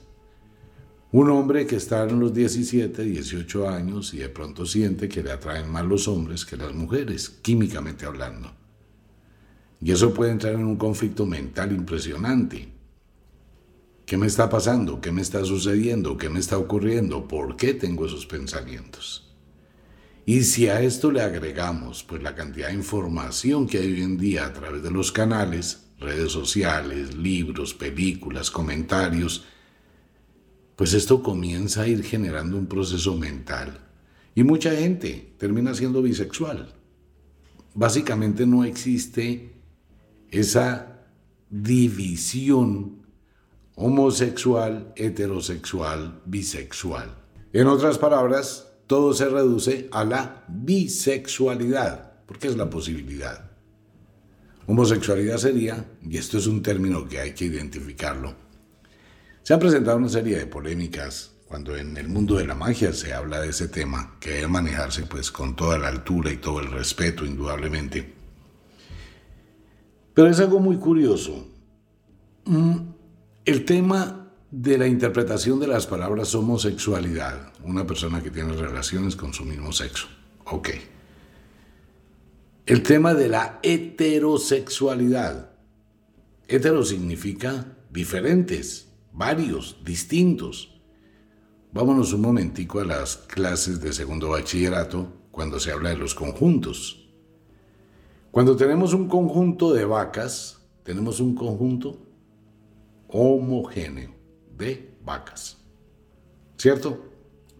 Un 1.12 1.28
hombre 1.30 1.66
que 1.66 1.74
está 1.74 2.04
en 2.04 2.20
los 2.20 2.32
17, 2.32 3.02
18 3.02 3.68
años 3.68 4.14
y 4.14 4.18
de 4.18 4.28
pronto 4.28 4.64
siente 4.64 5.08
que 5.08 5.24
le 5.24 5.32
atraen 5.32 5.68
más 5.68 5.84
los 5.84 6.06
hombres 6.06 6.44
que 6.44 6.56
las 6.56 6.72
mujeres, 6.72 7.28
químicamente 7.42 8.06
hablando. 8.06 8.52
Y 9.82 9.90
eso 9.90 10.14
puede 10.14 10.30
entrar 10.30 10.54
en 10.54 10.64
un 10.64 10.76
conflicto 10.76 11.26
mental 11.26 11.72
impresionante. 11.72 12.68
¿Qué 14.06 14.16
me 14.16 14.28
está 14.28 14.48
pasando? 14.48 15.00
¿Qué 15.00 15.10
me 15.10 15.22
está 15.22 15.44
sucediendo? 15.44 16.16
¿Qué 16.16 16.28
me 16.28 16.38
está 16.38 16.58
ocurriendo? 16.58 17.26
¿Por 17.26 17.56
qué 17.56 17.74
tengo 17.74 18.06
esos 18.06 18.26
pensamientos? 18.26 19.34
Y 20.26 20.42
si 20.44 20.68
a 20.68 20.80
esto 20.80 21.10
le 21.10 21.22
agregamos 21.22 22.04
pues 22.04 22.22
la 22.22 22.36
cantidad 22.36 22.68
de 22.68 22.74
información 22.74 23.66
que 23.66 23.78
hay 23.78 23.92
hoy 23.94 24.02
en 24.02 24.16
día 24.16 24.46
a 24.46 24.52
través 24.52 24.80
de 24.82 24.92
los 24.92 25.10
canales, 25.10 25.86
redes 25.98 26.30
sociales, 26.30 27.16
libros, 27.16 27.74
películas, 27.74 28.50
comentarios, 28.50 29.44
pues 30.80 30.94
esto 30.94 31.22
comienza 31.22 31.82
a 31.82 31.88
ir 31.88 32.02
generando 32.02 32.56
un 32.56 32.64
proceso 32.64 33.14
mental. 33.14 33.80
Y 34.34 34.44
mucha 34.44 34.74
gente 34.74 35.34
termina 35.36 35.74
siendo 35.74 36.00
bisexual. 36.00 36.72
básicamente 37.74 38.46
no 38.46 38.64
existe 38.64 39.52
esa 40.30 41.04
división 41.50 43.02
homosexual, 43.74 44.94
heterosexual, 44.96 46.22
bisexual. 46.24 47.14
En 47.52 47.66
otras 47.66 47.98
palabras, 47.98 48.72
todo 48.86 49.12
se 49.12 49.28
reduce 49.28 49.86
a 49.92 50.02
la 50.04 50.46
bisexualidad, 50.48 52.24
porque 52.24 52.48
es 52.48 52.56
la 52.56 52.70
posibilidad. 52.70 53.50
Homosexualidad 54.66 55.36
sería, 55.36 55.90
y 56.00 56.16
esto 56.16 56.38
es 56.38 56.46
un 56.46 56.62
término 56.62 57.06
que 57.06 57.18
hay 57.18 57.34
que 57.34 57.44
identificarlo, 57.44 58.34
se 59.42 59.54
han 59.54 59.60
presentado 59.60 59.96
una 59.96 60.08
serie 60.08 60.38
de 60.38 60.46
polémicas 60.46 61.32
cuando 61.50 61.76
en 61.76 61.96
el 61.96 62.08
mundo 62.08 62.36
de 62.36 62.46
la 62.46 62.54
magia 62.54 62.92
se 62.92 63.12
habla 63.12 63.40
de 63.40 63.48
ese 63.48 63.66
tema, 63.66 64.16
que 64.20 64.30
debe 64.30 64.46
manejarse 64.46 65.02
pues 65.02 65.32
con 65.32 65.56
toda 65.56 65.78
la 65.78 65.88
altura 65.88 66.30
y 66.30 66.36
todo 66.36 66.60
el 66.60 66.70
respeto, 66.70 67.24
indudablemente. 67.24 68.14
Pero 70.14 70.28
es 70.28 70.38
algo 70.38 70.60
muy 70.60 70.76
curioso. 70.76 71.48
Mm, 72.44 72.76
el 73.44 73.64
tema 73.64 74.30
de 74.52 74.78
la 74.78 74.86
interpretación 74.86 75.58
de 75.58 75.66
las 75.66 75.88
palabras 75.88 76.32
homosexualidad, 76.36 77.52
una 77.64 77.84
persona 77.84 78.22
que 78.22 78.30
tiene 78.30 78.52
relaciones 78.52 79.16
con 79.16 79.32
su 79.32 79.44
mismo 79.44 79.72
sexo. 79.72 80.06
Ok. 80.44 80.68
El 82.66 82.84
tema 82.84 83.14
de 83.14 83.28
la 83.28 83.58
heterosexualidad. 83.64 85.50
Hetero 86.46 86.84
significa 86.84 87.76
diferentes, 87.90 88.89
varios, 89.12 89.76
distintos. 89.84 90.80
Vámonos 91.72 92.12
un 92.12 92.20
momentico 92.22 92.80
a 92.80 92.84
las 92.84 93.16
clases 93.16 93.80
de 93.80 93.92
segundo 93.92 94.30
bachillerato 94.30 95.12
cuando 95.30 95.60
se 95.60 95.72
habla 95.72 95.90
de 95.90 95.96
los 95.96 96.14
conjuntos. 96.14 97.08
Cuando 98.30 98.56
tenemos 98.56 98.92
un 98.92 99.08
conjunto 99.08 99.72
de 99.72 99.84
vacas, 99.84 100.60
tenemos 100.82 101.20
un 101.20 101.34
conjunto 101.34 102.06
homogéneo 103.08 104.14
de 104.56 104.94
vacas. 105.04 105.58
¿Cierto? 106.56 107.10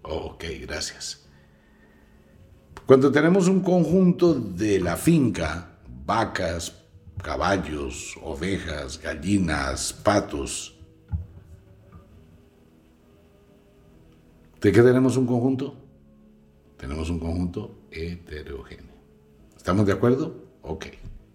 Ok, 0.03 0.45
gracias. 0.63 1.27
Cuando 2.87 3.13
tenemos 3.13 3.47
un 3.49 3.61
conjunto 3.61 4.35
de 4.35 4.81
la 4.81 4.97
finca, 4.97 5.79
vacas, 6.05 6.75
caballos, 7.23 8.17
ovejas, 8.23 9.01
gallinas, 9.01 9.93
patos, 9.93 10.80
¿De 14.61 14.73
qué 14.73 14.83
tenemos 14.83 15.17
un 15.17 15.27
conjunto? 15.27 15.75
Tenemos 16.77 17.09
un 17.09 17.19
conjunto 17.19 17.87
heterogéneo. 17.91 18.95
¿Estamos 19.57 19.87
de 19.87 19.93
acuerdo? 19.93 20.51
Ok. 20.63 20.87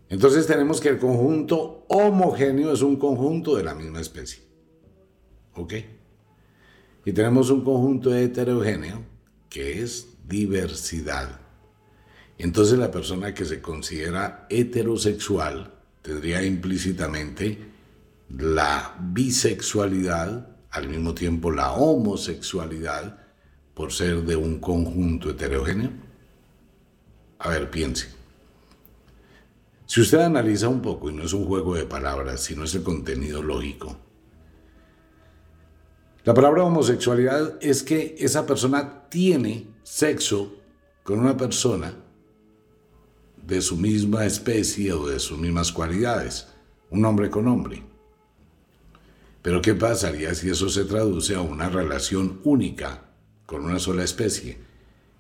Entonces 0.10 0.46
tenemos 0.46 0.80
que 0.80 0.90
el 0.90 1.00
conjunto 1.00 1.86
homogéneo 1.88 2.72
es 2.72 2.84
un 2.84 2.98
conjunto 2.98 3.56
de 3.56 3.64
la 3.64 3.74
misma 3.74 4.00
especie. 4.00 4.44
¿Ok? 5.56 5.74
Y 7.06 7.12
tenemos 7.14 7.50
un 7.50 7.64
conjunto 7.64 8.14
heterogéneo 8.14 9.04
que 9.50 9.82
es 9.82 10.18
diversidad. 10.28 11.40
Entonces 12.38 12.78
la 12.78 12.92
persona 12.92 13.34
que 13.34 13.46
se 13.46 13.62
considera 13.62 14.46
heterosexual 14.50 15.74
tendría 16.04 16.44
implícitamente 16.44 17.58
la 18.30 18.96
bisexualidad 19.00 20.55
al 20.76 20.90
mismo 20.90 21.14
tiempo 21.14 21.52
la 21.52 21.72
homosexualidad 21.72 23.18
por 23.74 23.92
ser 23.92 24.24
de 24.24 24.36
un 24.36 24.60
conjunto 24.60 25.30
heterogéneo? 25.30 25.92
A 27.40 27.50
ver, 27.50 27.70
piense. 27.70 28.08
Si 29.86 30.02
usted 30.02 30.20
analiza 30.20 30.68
un 30.68 30.82
poco, 30.82 31.10
y 31.10 31.14
no 31.14 31.24
es 31.24 31.34
un 31.34 31.46
juego 31.46 31.76
de 31.76 31.86
palabras, 31.86 32.42
sino 32.42 32.64
es 32.64 32.74
el 32.76 32.84
contenido 32.84 33.42
lógico, 33.42 33.98
la 36.24 36.34
palabra 36.34 36.64
homosexualidad 36.64 37.54
es 37.62 37.84
que 37.84 38.16
esa 38.18 38.48
persona 38.48 39.08
tiene 39.10 39.68
sexo 39.84 40.56
con 41.04 41.20
una 41.20 41.38
persona 41.38 41.94
de 43.46 43.62
su 43.62 43.78
misma 43.78 44.26
especie 44.26 44.92
o 44.92 45.06
de 45.08 45.20
sus 45.20 45.38
mismas 45.38 45.72
cualidades, 45.72 46.48
un 46.90 47.06
hombre 47.06 47.30
con 47.30 47.48
hombre. 47.48 47.84
Pero 49.46 49.62
¿qué 49.62 49.76
pasaría 49.76 50.34
si 50.34 50.50
eso 50.50 50.70
se 50.70 50.86
traduce 50.86 51.36
a 51.36 51.42
una 51.42 51.70
relación 51.70 52.42
única 52.46 53.12
con 53.46 53.64
una 53.64 53.78
sola 53.78 54.04
especie? 54.04 54.58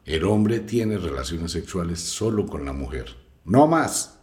El 0.03 0.23
hombre 0.23 0.61
tiene 0.61 0.97
relaciones 0.97 1.51
sexuales 1.51 1.99
solo 1.99 2.47
con 2.47 2.65
la 2.65 2.73
mujer, 2.73 3.05
no 3.43 3.67
más. 3.67 4.19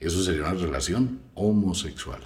Eso 0.00 0.22
sería 0.22 0.44
una 0.44 0.54
relación 0.54 1.20
homosexual, 1.34 2.22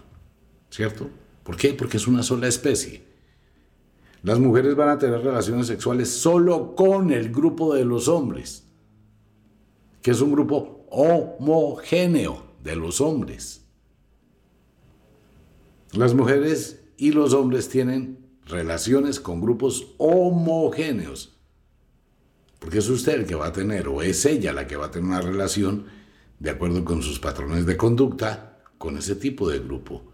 ¿cierto? 0.71 1.11
¿Por 1.43 1.57
qué? 1.57 1.75
Porque 1.75 1.97
es 1.97 2.07
una 2.07 2.23
sola 2.23 2.47
especie. 2.47 3.03
Las 4.23 4.39
mujeres 4.39 4.77
van 4.77 4.91
a 4.91 4.99
tener 5.01 5.21
relaciones 5.21 5.67
sexuales 5.67 6.09
solo 6.09 6.77
con 6.77 7.11
el 7.11 7.33
grupo 7.33 7.75
de 7.75 7.85
los 7.85 8.07
hombres, 8.07 8.69
que 10.01 10.13
es 10.13 10.21
un 10.21 10.31
grupo 10.31 10.87
homogéneo 10.91 12.55
de 12.63 12.77
los 12.77 13.01
hombres. 13.01 13.65
Las 15.91 16.15
mujeres 16.15 16.83
y 16.97 17.13
los 17.13 17.33
hombres 17.33 17.69
tienen 17.69 18.25
relaciones 18.47 19.21
con 19.21 19.41
grupos 19.41 19.95
homogéneos. 19.99 21.37
Porque 22.59 22.79
es 22.79 22.89
usted 22.89 23.21
el 23.21 23.27
que 23.27 23.35
va 23.35 23.49
a 23.49 23.53
tener, 23.53 23.89
o 23.89 24.03
es 24.03 24.25
ella 24.25 24.53
la 24.53 24.67
que 24.67 24.77
va 24.77 24.87
a 24.87 24.91
tener 24.91 25.09
una 25.09 25.21
relación 25.21 25.87
de 26.39 26.51
acuerdo 26.51 26.85
con 26.85 27.03
sus 27.03 27.19
patrones 27.19 27.67
de 27.67 27.77
conducta 27.77 28.63
con 28.79 28.97
ese 28.97 29.17
tipo 29.17 29.49
de 29.49 29.59
grupo. 29.61 30.13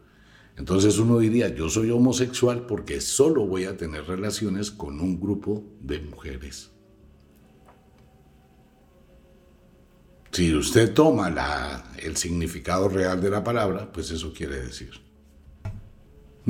Entonces 0.57 0.99
uno 0.99 1.19
diría, 1.19 1.49
yo 1.55 1.69
soy 1.69 1.90
homosexual 1.90 2.66
porque 2.66 3.01
solo 3.01 3.47
voy 3.47 3.64
a 3.64 3.77
tener 3.77 4.05
relaciones 4.05 4.71
con 4.71 5.01
un 5.01 5.21
grupo 5.21 5.64
de 5.81 6.01
mujeres. 6.01 6.71
Si 10.33 10.55
usted 10.55 10.93
toma 10.95 11.31
la, 11.31 11.93
el 11.99 12.16
significado 12.16 12.88
real 12.88 13.21
de 13.21 13.31
la 13.31 13.43
palabra, 13.43 13.90
pues 13.90 14.11
eso 14.11 14.33
quiere 14.33 14.61
decir. 14.61 15.10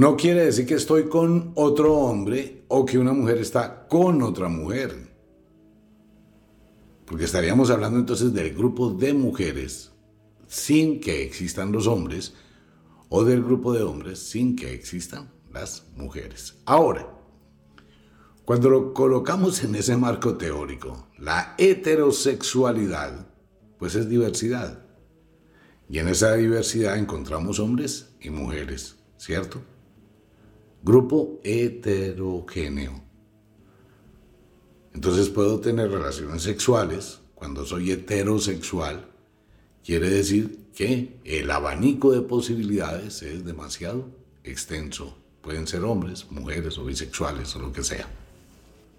No 0.01 0.17
quiere 0.17 0.47
decir 0.47 0.65
que 0.65 0.77
estoy 0.77 1.11
con 1.11 1.53
otro 1.57 1.95
hombre 1.95 2.65
o 2.69 2.87
que 2.87 2.97
una 2.97 3.13
mujer 3.13 3.37
está 3.37 3.87
con 3.87 4.23
otra 4.23 4.49
mujer. 4.49 4.97
Porque 7.05 7.25
estaríamos 7.25 7.69
hablando 7.69 7.99
entonces 7.99 8.33
del 8.33 8.55
grupo 8.55 8.89
de 8.95 9.13
mujeres 9.13 9.91
sin 10.47 11.01
que 11.01 11.23
existan 11.23 11.71
los 11.71 11.87
hombres 11.87 12.33
o 13.11 13.25
del 13.25 13.45
grupo 13.45 13.75
de 13.75 13.83
hombres 13.83 14.21
sin 14.21 14.57
que 14.57 14.73
existan 14.73 15.31
las 15.53 15.85
mujeres. 15.95 16.57
Ahora, 16.65 17.07
cuando 18.47 18.71
lo 18.71 18.95
colocamos 18.95 19.63
en 19.65 19.75
ese 19.75 19.99
marco 19.99 20.39
teórico, 20.39 21.09
la 21.19 21.55
heterosexualidad, 21.59 23.27
pues 23.79 23.97
es 23.97 24.09
diversidad. 24.09 24.83
Y 25.91 25.99
en 25.99 26.09
esa 26.09 26.37
diversidad 26.37 26.97
encontramos 26.97 27.59
hombres 27.59 28.15
y 28.19 28.31
mujeres, 28.31 28.97
¿cierto? 29.19 29.61
Grupo 30.83 31.40
heterogéneo. 31.45 33.03
Entonces 34.95 35.29
puedo 35.29 35.61
tener 35.61 35.90
relaciones 35.90 36.43
sexuales 36.43 37.21
cuando 37.35 37.66
soy 37.66 37.90
heterosexual. 37.90 39.07
Quiere 39.85 40.09
decir 40.09 40.69
que 40.75 41.21
el 41.25 41.51
abanico 41.51 42.12
de 42.12 42.23
posibilidades 42.23 43.23
es 43.23 43.45
demasiado 43.45 44.09
extenso. 44.43 45.16
Pueden 45.43 45.66
ser 45.66 45.85
hombres, 45.85 46.31
mujeres 46.31 46.79
o 46.79 46.85
bisexuales 46.85 47.55
o 47.57 47.59
lo 47.61 47.73
que 47.73 47.85
sea. 47.85 48.09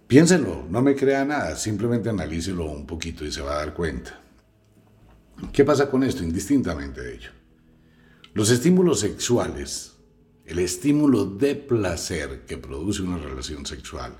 Piénsenlo, 0.08 0.65
no 0.70 0.82
me 0.82 0.96
crea 0.96 1.26
nada, 1.26 1.56
simplemente 1.56 2.10
analícelo 2.10 2.65
un 2.65 2.86
poquito 2.86 3.26
y 3.26 3.32
se 3.32 3.41
va 3.41 3.54
a 3.54 3.58
dar 3.58 3.74
cuenta. 3.74 4.20
¿Qué 5.52 5.65
pasa 5.65 5.89
con 5.89 6.04
esto? 6.04 6.24
Indistintamente 6.24 7.02
de 7.02 7.15
ello. 7.15 7.32
Los 8.34 8.50
estímulos 8.50 9.00
sexuales 9.00 9.90
el 10.52 10.60
estímulo 10.60 11.24
de 11.24 11.56
placer 11.56 12.44
que 12.46 12.58
produce 12.58 13.02
una 13.02 13.18
relación 13.18 13.66
sexual 13.66 14.18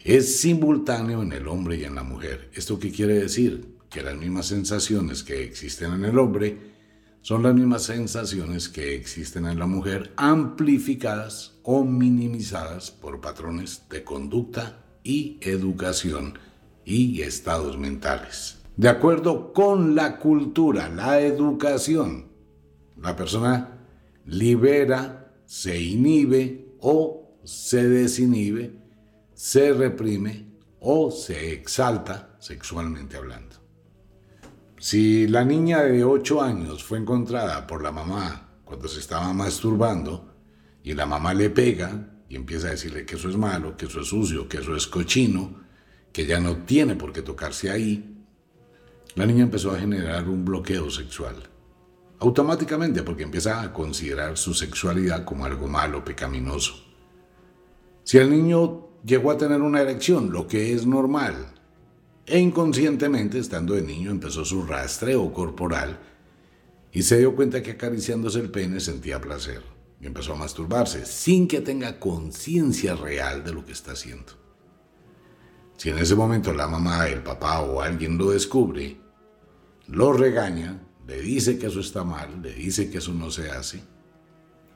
es 0.00 0.40
simultáneo 0.40 1.22
en 1.22 1.30
el 1.32 1.46
hombre 1.46 1.76
y 1.76 1.84
en 1.84 1.94
la 1.94 2.02
mujer. 2.02 2.50
¿Esto 2.54 2.76
qué 2.80 2.90
quiere 2.90 3.14
decir? 3.14 3.76
Que 3.88 4.02
las 4.02 4.16
mismas 4.16 4.46
sensaciones 4.46 5.22
que 5.22 5.44
existen 5.44 5.92
en 5.92 6.06
el 6.06 6.18
hombre 6.18 6.72
son 7.20 7.44
las 7.44 7.54
mismas 7.54 7.84
sensaciones 7.84 8.68
que 8.68 8.96
existen 8.96 9.46
en 9.46 9.60
la 9.60 9.66
mujer, 9.66 10.12
amplificadas 10.16 11.52
o 11.62 11.84
minimizadas 11.84 12.90
por 12.90 13.20
patrones 13.20 13.84
de 13.90 14.02
conducta 14.02 14.84
y 15.04 15.38
educación 15.40 16.36
y 16.84 17.22
estados 17.22 17.78
mentales. 17.78 18.58
De 18.76 18.88
acuerdo 18.88 19.52
con 19.52 19.94
la 19.94 20.18
cultura, 20.18 20.88
la 20.88 21.20
educación, 21.20 22.26
la 23.00 23.14
persona 23.14 23.76
libera, 24.26 25.32
se 25.46 25.80
inhibe 25.80 26.76
o 26.80 27.38
se 27.44 27.88
desinhibe, 27.88 28.72
se 29.34 29.72
reprime 29.72 30.46
o 30.80 31.10
se 31.10 31.52
exalta 31.52 32.36
sexualmente 32.38 33.16
hablando. 33.16 33.56
Si 34.78 35.26
la 35.26 35.44
niña 35.44 35.82
de 35.82 36.04
8 36.04 36.40
años 36.40 36.82
fue 36.82 36.98
encontrada 36.98 37.66
por 37.66 37.82
la 37.82 37.92
mamá 37.92 38.48
cuando 38.64 38.88
se 38.88 39.00
estaba 39.00 39.32
masturbando 39.32 40.34
y 40.82 40.94
la 40.94 41.04
mamá 41.04 41.34
le 41.34 41.50
pega 41.50 42.22
y 42.28 42.36
empieza 42.36 42.68
a 42.68 42.70
decirle 42.70 43.04
que 43.04 43.16
eso 43.16 43.28
es 43.28 43.36
malo, 43.36 43.76
que 43.76 43.86
eso 43.86 44.00
es 44.00 44.06
sucio, 44.06 44.48
que 44.48 44.58
eso 44.58 44.74
es 44.74 44.86
cochino, 44.86 45.60
que 46.12 46.24
ya 46.24 46.40
no 46.40 46.58
tiene 46.58 46.96
por 46.96 47.12
qué 47.12 47.20
tocarse 47.22 47.70
ahí, 47.70 48.24
la 49.16 49.26
niña 49.26 49.42
empezó 49.42 49.72
a 49.72 49.78
generar 49.78 50.28
un 50.28 50.44
bloqueo 50.44 50.88
sexual. 50.90 51.49
Automáticamente 52.20 53.02
porque 53.02 53.22
empieza 53.22 53.62
a 53.62 53.72
considerar 53.72 54.36
su 54.36 54.52
sexualidad 54.52 55.24
como 55.24 55.46
algo 55.46 55.66
malo, 55.66 56.04
pecaminoso. 56.04 56.74
Si 58.04 58.18
el 58.18 58.30
niño 58.30 58.88
llegó 59.04 59.30
a 59.30 59.38
tener 59.38 59.62
una 59.62 59.80
erección, 59.80 60.30
lo 60.30 60.46
que 60.46 60.74
es 60.74 60.86
normal, 60.86 61.54
e 62.26 62.38
inconscientemente, 62.38 63.38
estando 63.38 63.74
de 63.74 63.82
niño, 63.82 64.10
empezó 64.10 64.44
su 64.44 64.64
rastreo 64.64 65.32
corporal 65.32 65.98
y 66.92 67.02
se 67.02 67.18
dio 67.18 67.34
cuenta 67.34 67.62
que 67.62 67.72
acariciándose 67.72 68.40
el 68.40 68.50
pene 68.50 68.80
sentía 68.80 69.20
placer 69.20 69.62
y 69.98 70.06
empezó 70.06 70.34
a 70.34 70.36
masturbarse 70.36 71.06
sin 71.06 71.48
que 71.48 71.60
tenga 71.60 71.98
conciencia 71.98 72.94
real 72.96 73.44
de 73.44 73.52
lo 73.52 73.64
que 73.64 73.72
está 73.72 73.92
haciendo. 73.92 74.32
Si 75.78 75.88
en 75.88 75.96
ese 75.96 76.14
momento 76.14 76.52
la 76.52 76.66
mamá, 76.66 77.08
el 77.08 77.22
papá 77.22 77.62
o 77.62 77.80
alguien 77.80 78.18
lo 78.18 78.30
descubre, 78.30 79.00
lo 79.86 80.12
regaña, 80.12 80.86
le 81.06 81.20
dice 81.20 81.58
que 81.58 81.66
eso 81.66 81.80
está 81.80 82.04
mal, 82.04 82.42
le 82.42 82.52
dice 82.54 82.90
que 82.90 82.98
eso 82.98 83.12
no 83.12 83.30
se 83.30 83.50
hace, 83.50 83.82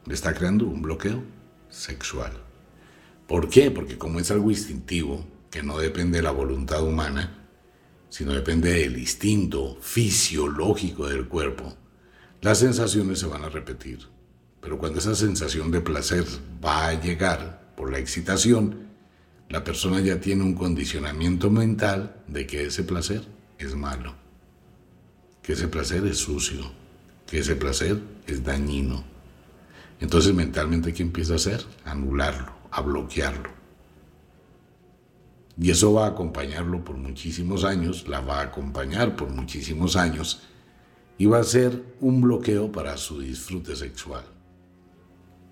le 0.06 0.14
está 0.14 0.34
creando 0.34 0.66
un 0.66 0.82
bloqueo 0.82 1.22
sexual. 1.68 2.32
¿Por 3.26 3.48
qué? 3.48 3.70
Porque 3.70 3.96
como 3.96 4.20
es 4.20 4.30
algo 4.30 4.50
instintivo, 4.50 5.26
que 5.50 5.62
no 5.62 5.78
depende 5.78 6.18
de 6.18 6.22
la 6.22 6.32
voluntad 6.32 6.82
humana, 6.82 7.48
sino 8.08 8.32
depende 8.32 8.72
del 8.72 8.98
instinto 8.98 9.78
fisiológico 9.80 11.08
del 11.08 11.28
cuerpo, 11.28 11.76
las 12.40 12.58
sensaciones 12.58 13.20
se 13.20 13.26
van 13.26 13.44
a 13.44 13.48
repetir. 13.48 14.00
Pero 14.60 14.78
cuando 14.78 14.98
esa 14.98 15.14
sensación 15.14 15.70
de 15.70 15.80
placer 15.80 16.24
va 16.64 16.88
a 16.88 17.00
llegar 17.00 17.72
por 17.76 17.90
la 17.90 17.98
excitación, 17.98 18.88
la 19.48 19.62
persona 19.62 20.00
ya 20.00 20.20
tiene 20.20 20.42
un 20.42 20.54
condicionamiento 20.54 21.50
mental 21.50 22.22
de 22.26 22.46
que 22.46 22.64
ese 22.64 22.82
placer 22.82 23.22
es 23.58 23.74
malo, 23.74 24.14
que 25.44 25.52
ese 25.52 25.68
placer 25.68 26.04
es 26.06 26.18
sucio, 26.18 26.72
que 27.26 27.38
ese 27.38 27.54
placer 27.54 28.00
es 28.26 28.42
dañino. 28.42 29.04
Entonces 30.00 30.34
mentalmente, 30.34 30.94
¿qué 30.94 31.02
empieza 31.02 31.34
a 31.34 31.36
hacer? 31.36 31.64
Anularlo, 31.84 32.52
a 32.70 32.80
bloquearlo. 32.80 33.50
Y 35.60 35.70
eso 35.70 35.92
va 35.92 36.06
a 36.06 36.10
acompañarlo 36.10 36.82
por 36.82 36.96
muchísimos 36.96 37.64
años, 37.64 38.08
la 38.08 38.20
va 38.20 38.40
a 38.40 38.44
acompañar 38.44 39.14
por 39.14 39.28
muchísimos 39.28 39.96
años 39.96 40.42
y 41.18 41.26
va 41.26 41.38
a 41.38 41.44
ser 41.44 41.84
un 42.00 42.22
bloqueo 42.22 42.72
para 42.72 42.96
su 42.96 43.20
disfrute 43.20 43.76
sexual. 43.76 44.24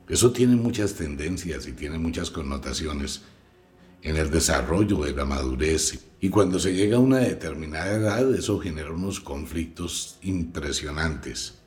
Eso 0.09 0.33
tiene 0.33 0.57
muchas 0.57 0.95
tendencias 0.95 1.69
y 1.69 1.73
tiene 1.73 1.99
muchas 1.99 2.31
connotaciones 2.31 3.23
en 4.03 4.17
el 4.17 4.31
desarrollo 4.31 4.99
de 5.05 5.13
la 5.13 5.25
madurez. 5.25 5.99
Y 6.21 6.29
cuando 6.29 6.59
se 6.59 6.75
llega 6.75 6.97
a 6.97 7.01
una 7.01 7.19
determinada 7.19 7.93
edad, 7.93 8.35
eso 8.35 8.59
genera 8.59 8.93
unos 8.93 9.21
conflictos 9.21 10.19
impresionantes. 10.23 11.59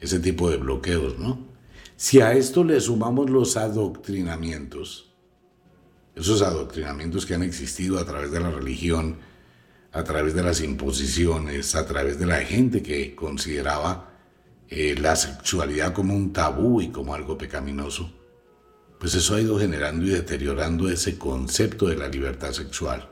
Ese 0.00 0.18
tipo 0.18 0.50
de 0.50 0.56
bloqueos, 0.56 1.18
¿no? 1.18 1.38
Si 1.96 2.20
a 2.20 2.32
esto 2.32 2.62
le 2.62 2.78
sumamos 2.80 3.30
los 3.30 3.56
adoctrinamientos, 3.56 5.14
esos 6.14 6.42
adoctrinamientos 6.42 7.24
que 7.24 7.34
han 7.34 7.42
existido 7.42 7.98
a 7.98 8.04
través 8.04 8.30
de 8.30 8.40
la 8.40 8.50
religión, 8.50 9.18
a 9.92 10.04
través 10.04 10.34
de 10.34 10.42
las 10.42 10.60
imposiciones, 10.60 11.74
a 11.74 11.86
través 11.86 12.18
de 12.18 12.26
la 12.26 12.40
gente 12.40 12.82
que 12.82 13.14
consideraba 13.14 14.12
eh, 14.68 14.94
la 14.98 15.16
sexualidad 15.16 15.94
como 15.94 16.14
un 16.14 16.34
tabú 16.34 16.82
y 16.82 16.88
como 16.88 17.14
algo 17.14 17.38
pecaminoso, 17.38 18.12
pues 18.98 19.14
eso 19.14 19.34
ha 19.34 19.40
ido 19.40 19.58
generando 19.58 20.04
y 20.06 20.10
deteriorando 20.10 20.88
ese 20.88 21.18
concepto 21.18 21.88
de 21.88 21.96
la 21.96 22.08
libertad 22.08 22.52
sexual. 22.52 23.10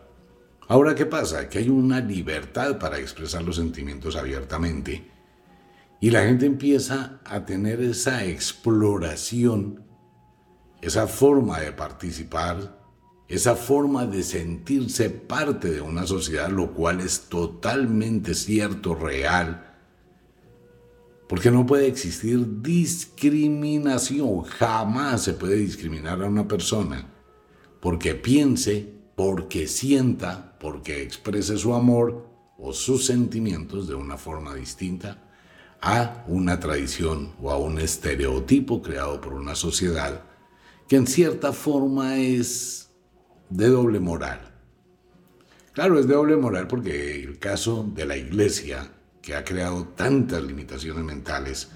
Ahora, 0.66 0.94
¿qué 0.94 1.06
pasa? 1.06 1.48
Que 1.48 1.58
hay 1.58 1.68
una 1.68 2.00
libertad 2.00 2.78
para 2.78 2.98
expresar 2.98 3.42
los 3.42 3.56
sentimientos 3.56 4.16
abiertamente 4.16 5.10
y 6.00 6.10
la 6.10 6.22
gente 6.24 6.46
empieza 6.46 7.20
a 7.24 7.44
tener 7.44 7.80
esa 7.80 8.24
exploración, 8.24 9.84
esa 10.80 11.06
forma 11.06 11.60
de 11.60 11.72
participar, 11.72 12.78
esa 13.28 13.56
forma 13.56 14.06
de 14.06 14.22
sentirse 14.22 15.10
parte 15.10 15.70
de 15.70 15.80
una 15.80 16.06
sociedad, 16.06 16.50
lo 16.50 16.72
cual 16.72 17.00
es 17.00 17.28
totalmente 17.28 18.34
cierto, 18.34 18.94
real, 18.94 19.73
porque 21.28 21.50
no 21.50 21.66
puede 21.66 21.86
existir 21.86 22.62
discriminación, 22.62 24.42
jamás 24.42 25.22
se 25.22 25.34
puede 25.34 25.56
discriminar 25.56 26.22
a 26.22 26.26
una 26.26 26.46
persona 26.46 27.10
porque 27.84 28.14
piense, 28.14 28.94
porque 29.14 29.66
sienta, 29.66 30.56
porque 30.58 31.02
exprese 31.02 31.58
su 31.58 31.74
amor 31.74 32.26
o 32.56 32.72
sus 32.72 33.04
sentimientos 33.04 33.86
de 33.86 33.94
una 33.94 34.16
forma 34.16 34.54
distinta 34.54 35.22
a 35.82 36.24
una 36.26 36.58
tradición 36.58 37.34
o 37.42 37.50
a 37.50 37.58
un 37.58 37.78
estereotipo 37.78 38.80
creado 38.80 39.20
por 39.20 39.34
una 39.34 39.54
sociedad 39.54 40.22
que 40.88 40.96
en 40.96 41.06
cierta 41.06 41.52
forma 41.52 42.16
es 42.16 42.90
de 43.50 43.68
doble 43.68 44.00
moral. 44.00 44.54
Claro, 45.74 45.98
es 45.98 46.08
de 46.08 46.14
doble 46.14 46.36
moral 46.36 46.68
porque 46.68 47.22
el 47.22 47.38
caso 47.38 47.86
de 47.94 48.06
la 48.06 48.16
iglesia 48.16 48.93
que 49.24 49.34
ha 49.34 49.42
creado 49.42 49.86
tantas 49.86 50.42
limitaciones 50.42 51.02
mentales, 51.02 51.70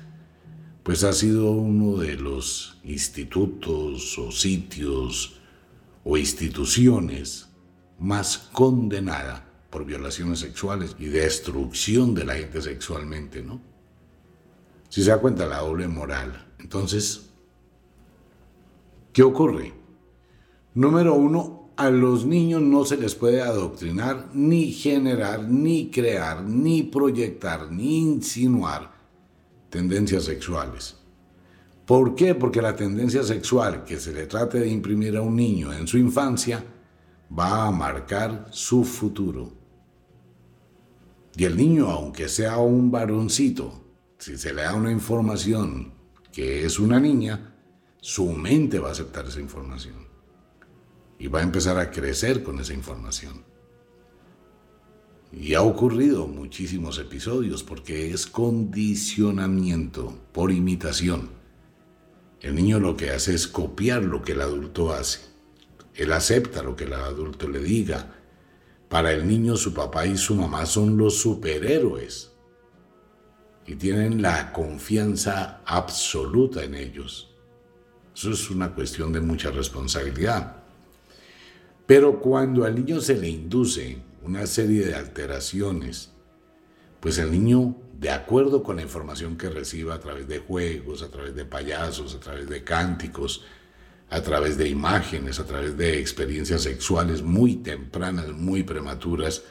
pues 0.83 1.03
ha 1.03 1.15
sido 1.15 1.53
uno 1.53 1.97
de 1.97 2.15
los 2.15 2.79
institutos 2.85 4.19
o 4.19 4.31
sitios 4.31 5.41
o 6.05 6.19
instituciones 6.19 7.49
más 7.99 8.37
condenada 8.53 9.51
por 9.71 9.87
violaciones 9.87 10.41
sexuales 10.41 10.95
y 10.99 11.07
destrucción 11.07 12.15
de 12.15 12.27
la 12.27 12.35
gente 12.35 12.61
sexualmente, 12.61 13.43
¿no? 13.43 13.63
Si 14.91 15.03
se 15.03 15.09
da 15.09 15.19
cuenta 15.19 15.47
la 15.47 15.61
doble 15.61 15.89
moral. 15.89 16.53
Entonces, 16.59 17.31
¿qué 19.15 19.23
ocurre? 19.23 19.73
Número 20.75 21.15
uno, 21.15 21.68
a 21.79 21.91
los 21.91 22.27
niños 22.27 22.61
no 22.61 22.85
se 22.85 22.97
les 22.97 23.15
puede 23.15 23.41
adoctrinar, 23.41 24.31
ni 24.35 24.73
generar, 24.73 25.45
ni 25.45 25.93
crear, 25.93 26.43
ni 26.43 26.83
proyectar, 26.83 27.71
ni 27.71 27.99
insinuar 27.99 28.91
tendencias 29.71 30.25
sexuales. 30.25 30.97
¿Por 31.87 32.17
qué? 32.17 32.35
Porque 32.35 32.61
la 32.61 32.75
tendencia 32.75 33.23
sexual 33.23 33.85
que 33.85 34.01
se 34.01 34.13
le 34.13 34.27
trate 34.27 34.59
de 34.59 34.69
imprimir 34.69 35.17
a 35.17 35.23
un 35.23 35.37
niño 35.37 35.73
en 35.73 35.87
su 35.87 35.99
infancia 35.99 36.65
va 37.39 37.69
a 37.69 37.71
marcar 37.71 38.49
su 38.51 38.83
futuro. 38.83 39.53
Y 41.37 41.45
el 41.45 41.57
niño, 41.57 41.89
aunque 41.89 42.29
sea 42.29 42.59
un 42.59 42.91
varoncito, 42.91 43.85
si 44.19 44.37
se 44.37 44.53
le 44.53 44.63
da 44.63 44.75
una 44.75 44.91
información 44.91 45.93
que 46.33 46.67
es 46.67 46.81
una 46.81 46.99
niña, 46.99 47.55
su 48.01 48.33
mente 48.33 48.81
va 48.81 48.89
a 48.89 48.93
aceptar 48.93 49.27
esa 49.27 49.39
información 49.41 50.08
y 51.19 51.29
va 51.29 51.41
a 51.41 51.43
empezar 51.43 51.79
a 51.79 51.91
crecer 51.91 52.43
con 52.43 52.61
esa 52.61 52.75
información. 52.75 53.45
Y 55.33 55.55
ha 55.55 55.63
ocurrido 55.63 56.27
muchísimos 56.27 56.99
episodios 56.99 57.63
porque 57.63 58.11
es 58.11 58.27
condicionamiento 58.27 60.19
por 60.33 60.51
imitación. 60.51 61.31
El 62.41 62.55
niño 62.55 62.81
lo 62.81 62.97
que 62.97 63.11
hace 63.11 63.35
es 63.35 63.47
copiar 63.47 64.05
lo 64.05 64.23
que 64.23 64.33
el 64.33 64.41
adulto 64.41 64.93
hace. 64.93 65.21
Él 65.95 66.13
acepta 66.13 66.63
lo 66.63 66.77
que 66.77 66.85
el 66.85 66.93
adulto 66.93 67.49
le 67.49 67.61
diga. 67.61 68.15
Para 68.89 69.13
el 69.13 69.27
niño 69.27 69.57
su 69.57 69.75
papá 69.75 70.07
y 70.07 70.17
su 70.17 70.35
mamá 70.35 70.65
son 70.65 70.97
los 70.97 71.19
superhéroes 71.19 72.33
y 73.69 73.75
tienen 73.75 74.23
la 74.23 74.51
confianza 74.51 75.61
absoluta 75.67 76.65
en 76.65 76.75
ellos. 76.75 77.35
Eso 78.17 78.31
es 78.31 78.51
una 78.51 78.75
cuestión 78.75 79.13
de 79.13 79.21
mucha 79.21 79.51
responsabilidad. 79.51 80.58
Pero 81.89 82.21
cuando 82.21 82.67
al 82.67 82.75
niño 82.75 83.01
se 83.01 83.17
le 83.17 83.31
induce 83.31 83.97
una 84.23 84.47
serie 84.47 84.85
de 84.85 84.95
alteraciones, 84.95 86.13
pues 87.01 87.17
el 87.17 87.33
niño, 87.33 87.79
de 87.99 88.11
acuerdo 88.11 88.63
con 88.63 88.77
la 88.77 88.83
información 88.83 89.39
que 89.39 89.49
reciba 89.49 89.95
a 89.95 89.99
través 89.99 90.29
de 90.29 90.39
juegos, 90.39 91.03
a 91.03 91.09
través 91.09 91.35
de 91.35 91.47
payasos, 91.47 92.15
a 92.15 92.21
través 92.21 92.47
de 92.47 92.63
cánticos, 92.63 93.43
a 94.11 94.21
través 94.21 94.59
de 94.59 94.69
imágenes, 94.69 95.41
a 95.41 95.47
través 95.47 95.79
de 95.79 95.99
experiencias 95.99 96.61
sexuales 96.61 97.23
muy 97.23 97.57
tempranas, 97.57 98.33
muy 98.33 98.65
prematuras, 98.65 99.45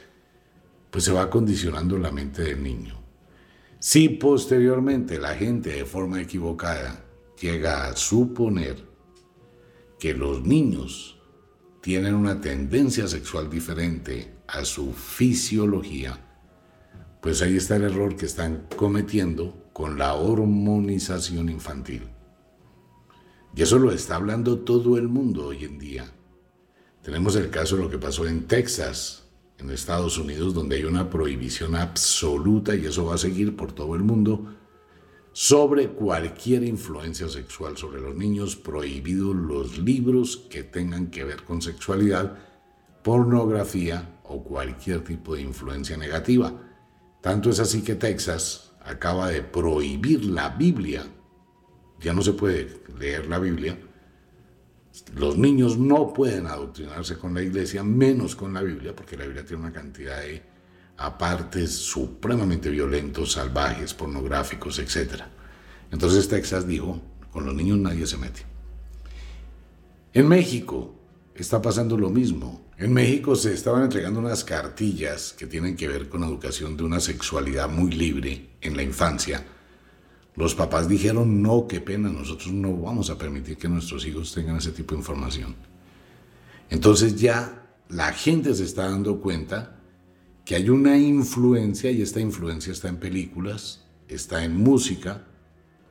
pues 0.92 1.02
se 1.02 1.10
va 1.10 1.30
condicionando 1.30 1.98
la 1.98 2.12
mente 2.12 2.42
del 2.42 2.62
niño. 2.62 3.02
Si 3.80 4.10
posteriormente 4.10 5.18
la 5.18 5.34
gente 5.34 5.70
de 5.70 5.84
forma 5.84 6.22
equivocada 6.22 7.04
llega 7.40 7.88
a 7.88 7.96
suponer 7.96 8.76
que 9.98 10.14
los 10.14 10.44
niños 10.44 11.17
tienen 11.88 12.14
una 12.14 12.38
tendencia 12.38 13.08
sexual 13.08 13.48
diferente 13.48 14.34
a 14.46 14.66
su 14.66 14.92
fisiología, 14.92 16.22
Pues 17.22 17.40
ahí 17.40 17.56
está 17.56 17.76
el 17.76 17.84
error 17.84 18.14
que 18.14 18.26
están 18.26 18.66
cometiendo 18.76 19.70
con 19.72 19.96
la 19.96 20.12
hormonización 20.12 21.48
infantil. 21.48 22.02
Y 23.56 23.62
eso 23.62 23.78
lo 23.78 23.90
está 23.90 24.16
hablando 24.16 24.58
todo 24.58 24.98
el 24.98 25.08
mundo 25.08 25.46
hoy 25.46 25.64
en 25.64 25.78
día. 25.78 26.12
Tenemos 27.00 27.36
el 27.36 27.48
caso 27.48 27.76
de 27.76 27.84
lo 27.84 27.88
que 27.88 27.96
pasó 27.96 28.26
en 28.26 28.46
Texas, 28.46 29.24
en 29.56 29.70
Estados 29.70 30.18
Unidos, 30.18 30.52
donde 30.52 30.76
hay 30.76 30.84
una 30.84 31.08
prohibición 31.08 31.74
absoluta, 31.74 32.76
y 32.76 32.84
eso 32.84 33.06
va 33.06 33.14
a 33.14 33.18
seguir 33.18 33.56
por 33.56 33.72
todo 33.72 33.94
el 33.94 34.02
mundo, 34.02 34.57
sobre 35.32 35.88
cualquier 35.88 36.64
influencia 36.64 37.28
sexual 37.28 37.76
sobre 37.76 38.00
los 38.00 38.14
niños, 38.14 38.56
prohibidos 38.56 39.36
los 39.36 39.78
libros 39.78 40.36
que 40.50 40.64
tengan 40.64 41.08
que 41.08 41.24
ver 41.24 41.44
con 41.44 41.62
sexualidad, 41.62 42.36
pornografía 43.02 44.20
o 44.24 44.42
cualquier 44.42 45.04
tipo 45.04 45.34
de 45.34 45.42
influencia 45.42 45.96
negativa. 45.96 46.52
Tanto 47.20 47.50
es 47.50 47.60
así 47.60 47.82
que 47.82 47.94
Texas 47.94 48.72
acaba 48.80 49.28
de 49.28 49.42
prohibir 49.42 50.24
la 50.24 50.50
Biblia. 50.50 51.04
Ya 52.00 52.12
no 52.12 52.22
se 52.22 52.32
puede 52.32 52.82
leer 52.98 53.26
la 53.26 53.38
Biblia. 53.38 53.78
Los 55.14 55.36
niños 55.36 55.78
no 55.78 56.12
pueden 56.12 56.46
adoctrinarse 56.46 57.18
con 57.18 57.34
la 57.34 57.42
iglesia, 57.42 57.82
menos 57.84 58.34
con 58.34 58.52
la 58.54 58.62
Biblia, 58.62 58.94
porque 58.94 59.16
la 59.16 59.24
Biblia 59.24 59.44
tiene 59.44 59.62
una 59.62 59.72
cantidad 59.72 60.20
de 60.20 60.42
apartes 60.98 61.72
supremamente 61.72 62.68
violentos, 62.68 63.32
salvajes, 63.32 63.94
pornográficos, 63.94 64.78
etc. 64.80 65.22
Entonces 65.90 66.28
Texas 66.28 66.66
dijo, 66.66 67.00
con 67.30 67.46
los 67.46 67.54
niños 67.54 67.78
nadie 67.78 68.06
se 68.06 68.18
mete. 68.18 68.42
En 70.12 70.28
México 70.28 70.94
está 71.34 71.62
pasando 71.62 71.96
lo 71.96 72.10
mismo. 72.10 72.68
En 72.76 72.92
México 72.92 73.36
se 73.36 73.54
estaban 73.54 73.84
entregando 73.84 74.18
unas 74.18 74.42
cartillas 74.44 75.34
que 75.38 75.46
tienen 75.46 75.76
que 75.76 75.88
ver 75.88 76.08
con 76.08 76.24
educación 76.24 76.76
de 76.76 76.82
una 76.82 77.00
sexualidad 77.00 77.68
muy 77.68 77.92
libre 77.92 78.50
en 78.60 78.76
la 78.76 78.82
infancia. 78.82 79.44
Los 80.34 80.54
papás 80.54 80.88
dijeron, 80.88 81.42
no, 81.42 81.66
qué 81.68 81.80
pena, 81.80 82.08
nosotros 82.08 82.52
no 82.52 82.76
vamos 82.76 83.10
a 83.10 83.18
permitir 83.18 83.56
que 83.56 83.68
nuestros 83.68 84.04
hijos 84.06 84.32
tengan 84.32 84.56
ese 84.56 84.72
tipo 84.72 84.94
de 84.94 85.00
información. 85.00 85.54
Entonces 86.70 87.16
ya 87.16 87.66
la 87.88 88.12
gente 88.12 88.54
se 88.54 88.64
está 88.64 88.88
dando 88.90 89.20
cuenta 89.20 89.77
que 90.48 90.56
hay 90.56 90.70
una 90.70 90.96
influencia 90.96 91.90
y 91.90 92.00
esta 92.00 92.20
influencia 92.20 92.72
está 92.72 92.88
en 92.88 92.96
películas, 92.96 93.84
está 94.08 94.42
en 94.42 94.56
música. 94.56 95.26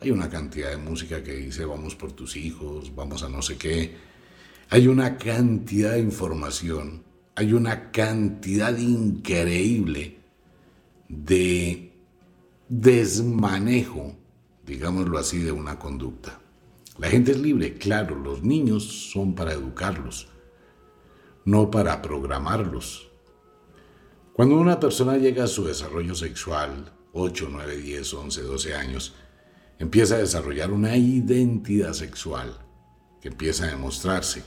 Hay 0.01 0.09
una 0.09 0.31
cantidad 0.31 0.71
de 0.71 0.77
música 0.77 1.21
que 1.21 1.33
dice 1.33 1.63
vamos 1.63 1.93
por 1.93 2.13
tus 2.13 2.35
hijos, 2.35 2.95
vamos 2.95 3.21
a 3.21 3.29
no 3.29 3.43
sé 3.43 3.55
qué. 3.57 3.93
Hay 4.71 4.87
una 4.87 5.15
cantidad 5.17 5.91
de 5.91 5.99
información, 5.99 7.03
hay 7.35 7.53
una 7.53 7.91
cantidad 7.91 8.75
increíble 8.75 10.17
de 11.07 11.93
desmanejo, 12.67 14.15
digámoslo 14.65 15.19
así, 15.19 15.37
de 15.37 15.51
una 15.51 15.77
conducta. 15.77 16.41
La 16.97 17.09
gente 17.09 17.29
es 17.29 17.37
libre, 17.39 17.75
claro, 17.75 18.15
los 18.15 18.41
niños 18.41 19.11
son 19.11 19.35
para 19.35 19.53
educarlos, 19.53 20.29
no 21.45 21.69
para 21.69 22.01
programarlos. 22.01 23.06
Cuando 24.37 24.55
una 24.59 24.79
persona 24.79 25.17
llega 25.17 25.45
a 25.45 25.47
su 25.47 25.63
desarrollo 25.65 26.13
sexual, 26.13 26.93
8, 27.13 27.47
9, 27.51 27.77
10, 27.77 28.13
11, 28.13 28.41
12 28.43 28.75
años, 28.75 29.15
empieza 29.79 30.13
a 30.13 30.19
desarrollar 30.19 30.71
una 30.71 30.95
identidad 30.95 31.93
sexual 31.93 32.55
que 33.19 33.29
empieza 33.29 33.63
a 33.63 33.69
demostrarse. 33.69 34.43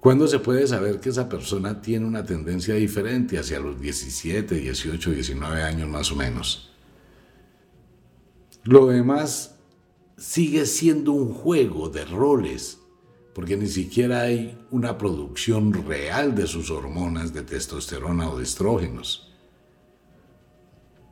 ¿Cuándo 0.00 0.26
se 0.26 0.38
puede 0.38 0.66
saber 0.66 1.00
que 1.00 1.10
esa 1.10 1.28
persona 1.28 1.82
tiene 1.82 2.06
una 2.06 2.24
tendencia 2.24 2.76
diferente 2.76 3.38
hacia 3.38 3.60
los 3.60 3.78
17, 3.78 4.54
18, 4.54 5.10
19 5.10 5.62
años 5.62 5.86
más 5.86 6.10
o 6.10 6.16
menos? 6.16 6.72
Lo 8.62 8.86
demás 8.86 9.56
sigue 10.16 10.64
siendo 10.64 11.12
un 11.12 11.34
juego 11.34 11.90
de 11.90 12.06
roles 12.06 12.78
porque 13.34 13.56
ni 13.56 13.66
siquiera 13.66 14.22
hay 14.22 14.56
una 14.70 14.96
producción 14.96 15.72
real 15.72 16.34
de 16.34 16.46
sus 16.46 16.70
hormonas 16.70 17.34
de 17.34 17.42
testosterona 17.42 18.30
o 18.30 18.38
de 18.38 18.44
estrógenos. 18.44 19.32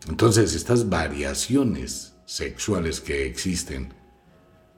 Entonces, 0.08 0.54
estas 0.54 0.88
variaciones 0.88 2.14
sexuales 2.24 3.00
que 3.00 3.26
existen 3.26 3.92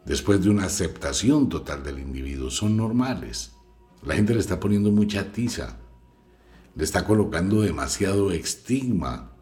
después 0.06 0.42
de 0.42 0.50
una 0.50 0.64
aceptación 0.64 1.48
total 1.48 1.82
del 1.82 1.98
individuo 1.98 2.50
son 2.50 2.76
normales. 2.76 3.52
La 4.02 4.14
gente 4.14 4.34
le 4.34 4.40
está 4.40 4.58
poniendo 4.58 4.90
mucha 4.90 5.32
tiza, 5.32 5.78
le 6.74 6.84
está 6.84 7.04
colocando 7.04 7.60
demasiado 7.60 8.32
estigma. 8.32 9.32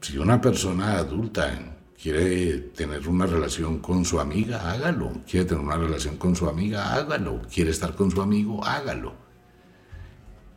Si 0.00 0.18
una 0.18 0.40
persona 0.40 0.96
adulta 0.96 1.79
quiere 2.00 2.58
tener 2.58 3.06
una 3.08 3.26
relación 3.26 3.78
con 3.78 4.04
su 4.04 4.20
amiga, 4.20 4.70
hágalo. 4.70 5.22
Quiere 5.28 5.46
tener 5.46 5.62
una 5.62 5.76
relación 5.76 6.16
con 6.16 6.34
su 6.34 6.48
amiga, 6.48 6.94
hágalo. 6.94 7.42
Quiere 7.52 7.70
estar 7.70 7.94
con 7.94 8.10
su 8.10 8.22
amigo, 8.22 8.64
hágalo. 8.64 9.14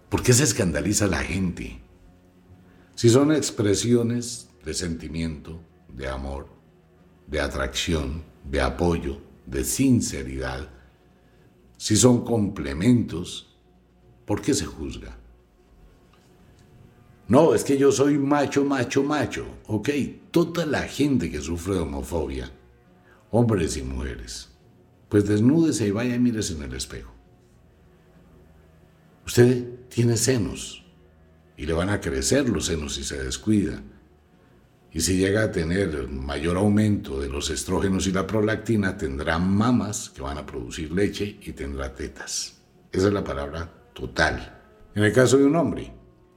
¿Por 0.10 0.24
qué 0.24 0.32
se 0.32 0.44
escandaliza 0.44 1.08
la 1.08 1.20
gente? 1.20 1.82
Si 2.96 3.10
son 3.10 3.32
expresiones 3.32 4.50
de 4.64 4.74
sentimiento, 4.74 5.60
de 5.90 6.08
amor, 6.08 6.48
de 7.28 7.42
atracción, 7.42 8.24
de 8.50 8.62
apoyo, 8.62 9.20
de 9.46 9.66
sinceridad, 9.66 10.70
si 11.78 11.98
son 11.98 12.24
complementos, 12.24 13.58
¿por 14.26 14.42
qué 14.42 14.54
se 14.54 14.66
juzga? 14.66 15.18
No, 17.28 17.54
es 17.54 17.64
que 17.64 17.78
yo 17.78 17.92
soy 17.92 18.18
macho, 18.18 18.64
macho, 18.64 19.04
macho. 19.04 19.46
Ok, 19.68 19.90
toda 20.34 20.66
la 20.66 20.82
gente 20.82 21.30
que 21.30 21.40
sufre 21.40 21.76
de 21.76 21.82
homofobia, 21.82 22.50
hombres 23.30 23.78
y 23.78 23.84
mujeres, 23.84 24.50
pues 25.08 25.28
desnúdese 25.28 25.86
y 25.86 25.92
vaya 25.92 26.16
y 26.16 26.20
mírese 26.20 26.56
en 26.56 26.64
el 26.64 26.74
espejo. 26.74 27.14
Usted 29.28 29.86
tiene 29.90 30.18
senos 30.18 30.84
y 31.56 31.68
le 31.68 31.74
van 31.74 31.90
a 31.90 32.02
crecer 32.02 32.50
los 32.50 32.66
senos 32.66 32.96
si 32.96 33.04
se 33.04 33.24
descuida. 33.24 33.84
Y 34.92 35.02
si 35.02 35.18
llega 35.18 35.44
a 35.44 35.52
tener 35.52 36.08
mayor 36.08 36.58
aumento 36.58 37.22
de 37.22 37.30
los 37.30 37.52
estrógenos 37.52 38.08
y 38.08 38.12
la 38.12 38.26
prolactina, 38.26 38.98
tendrá 38.98 39.38
mamas 39.38 40.10
que 40.10 40.24
van 40.24 40.40
a 40.40 40.46
producir 40.48 40.92
leche 40.92 41.38
y 41.44 41.52
tendrá 41.52 41.94
tetas. 41.94 42.58
Esa 42.92 43.08
es 43.08 43.14
la 43.14 43.24
palabra 43.24 43.72
total. 43.94 44.62
En 44.96 45.04
el 45.04 45.14
caso 45.14 45.38
de 45.38 45.46
un 45.46 45.56
hombre, 45.56 45.94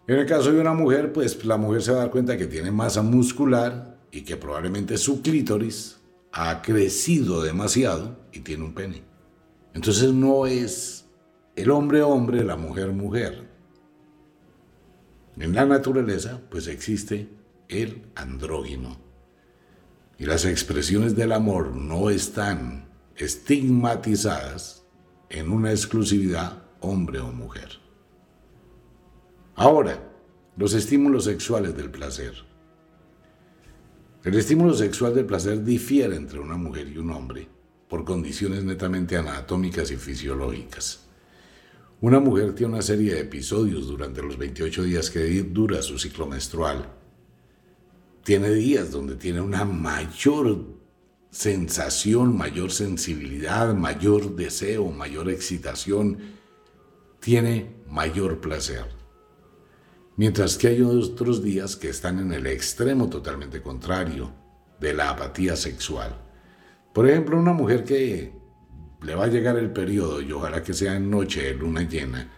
en 0.06 0.18
el 0.18 0.26
caso 0.26 0.52
de 0.52 0.60
una 0.60 0.72
mujer, 0.72 1.12
pues 1.12 1.44
la 1.44 1.56
mujer 1.56 1.82
se 1.82 1.90
va 1.90 1.98
a 1.98 2.00
dar 2.02 2.10
cuenta 2.10 2.36
que 2.36 2.46
tiene 2.46 2.70
masa 2.70 3.02
muscular 3.02 3.98
y 4.12 4.22
que 4.22 4.36
probablemente 4.36 4.98
su 4.98 5.20
clítoris 5.20 5.96
ha 6.32 6.62
crecido 6.62 7.42
demasiado 7.42 8.16
y 8.32 8.40
tiene 8.40 8.64
un 8.64 8.74
pene. 8.74 9.02
Entonces 9.74 10.12
no 10.12 10.46
es 10.46 11.06
el 11.56 11.70
hombre 11.70 12.02
hombre, 12.02 12.44
la 12.44 12.56
mujer 12.56 12.92
mujer. 12.92 13.48
En 15.38 15.54
la 15.54 15.66
naturaleza, 15.66 16.40
pues 16.50 16.66
existe 16.66 17.28
el 17.68 18.06
andrógino. 18.14 18.98
Y 20.18 20.24
las 20.24 20.44
expresiones 20.44 21.16
del 21.16 21.32
amor 21.32 21.74
no 21.74 22.10
están 22.10 22.88
estigmatizadas 23.16 24.86
en 25.28 25.50
una 25.50 25.72
exclusividad 25.72 26.62
hombre 26.80 27.18
o 27.18 27.32
mujer. 27.32 27.85
Ahora, 29.58 29.98
los 30.58 30.74
estímulos 30.74 31.24
sexuales 31.24 31.74
del 31.74 31.90
placer. 31.90 32.34
El 34.22 34.34
estímulo 34.34 34.74
sexual 34.74 35.14
del 35.14 35.24
placer 35.24 35.64
difiere 35.64 36.14
entre 36.14 36.40
una 36.40 36.58
mujer 36.58 36.88
y 36.88 36.98
un 36.98 37.10
hombre 37.10 37.48
por 37.88 38.04
condiciones 38.04 38.64
netamente 38.64 39.16
anatómicas 39.16 39.90
y 39.90 39.96
fisiológicas. 39.96 41.06
Una 42.02 42.20
mujer 42.20 42.54
tiene 42.54 42.74
una 42.74 42.82
serie 42.82 43.14
de 43.14 43.20
episodios 43.20 43.86
durante 43.86 44.22
los 44.22 44.36
28 44.36 44.82
días 44.82 45.08
que 45.08 45.42
dura 45.44 45.80
su 45.80 45.98
ciclo 45.98 46.26
menstrual. 46.26 46.92
Tiene 48.24 48.50
días 48.50 48.90
donde 48.90 49.16
tiene 49.16 49.40
una 49.40 49.64
mayor 49.64 50.66
sensación, 51.30 52.36
mayor 52.36 52.72
sensibilidad, 52.72 53.74
mayor 53.74 54.36
deseo, 54.36 54.90
mayor 54.90 55.30
excitación, 55.30 56.18
tiene 57.20 57.74
mayor 57.88 58.38
placer 58.40 59.05
mientras 60.16 60.56
que 60.56 60.68
hay 60.68 60.82
otros 60.82 61.42
días 61.42 61.76
que 61.76 61.88
están 61.88 62.18
en 62.18 62.32
el 62.32 62.46
extremo 62.46 63.08
totalmente 63.08 63.62
contrario 63.62 64.32
de 64.80 64.94
la 64.94 65.10
apatía 65.10 65.56
sexual. 65.56 66.16
Por 66.92 67.08
ejemplo, 67.08 67.38
una 67.38 67.52
mujer 67.52 67.84
que 67.84 68.32
le 69.02 69.14
va 69.14 69.24
a 69.24 69.28
llegar 69.28 69.58
el 69.58 69.72
periodo, 69.72 70.20
y 70.20 70.32
ojalá 70.32 70.62
que 70.62 70.74
sea 70.74 70.96
en 70.96 71.10
noche 71.10 71.52
luna 71.54 71.82
llena, 71.82 72.32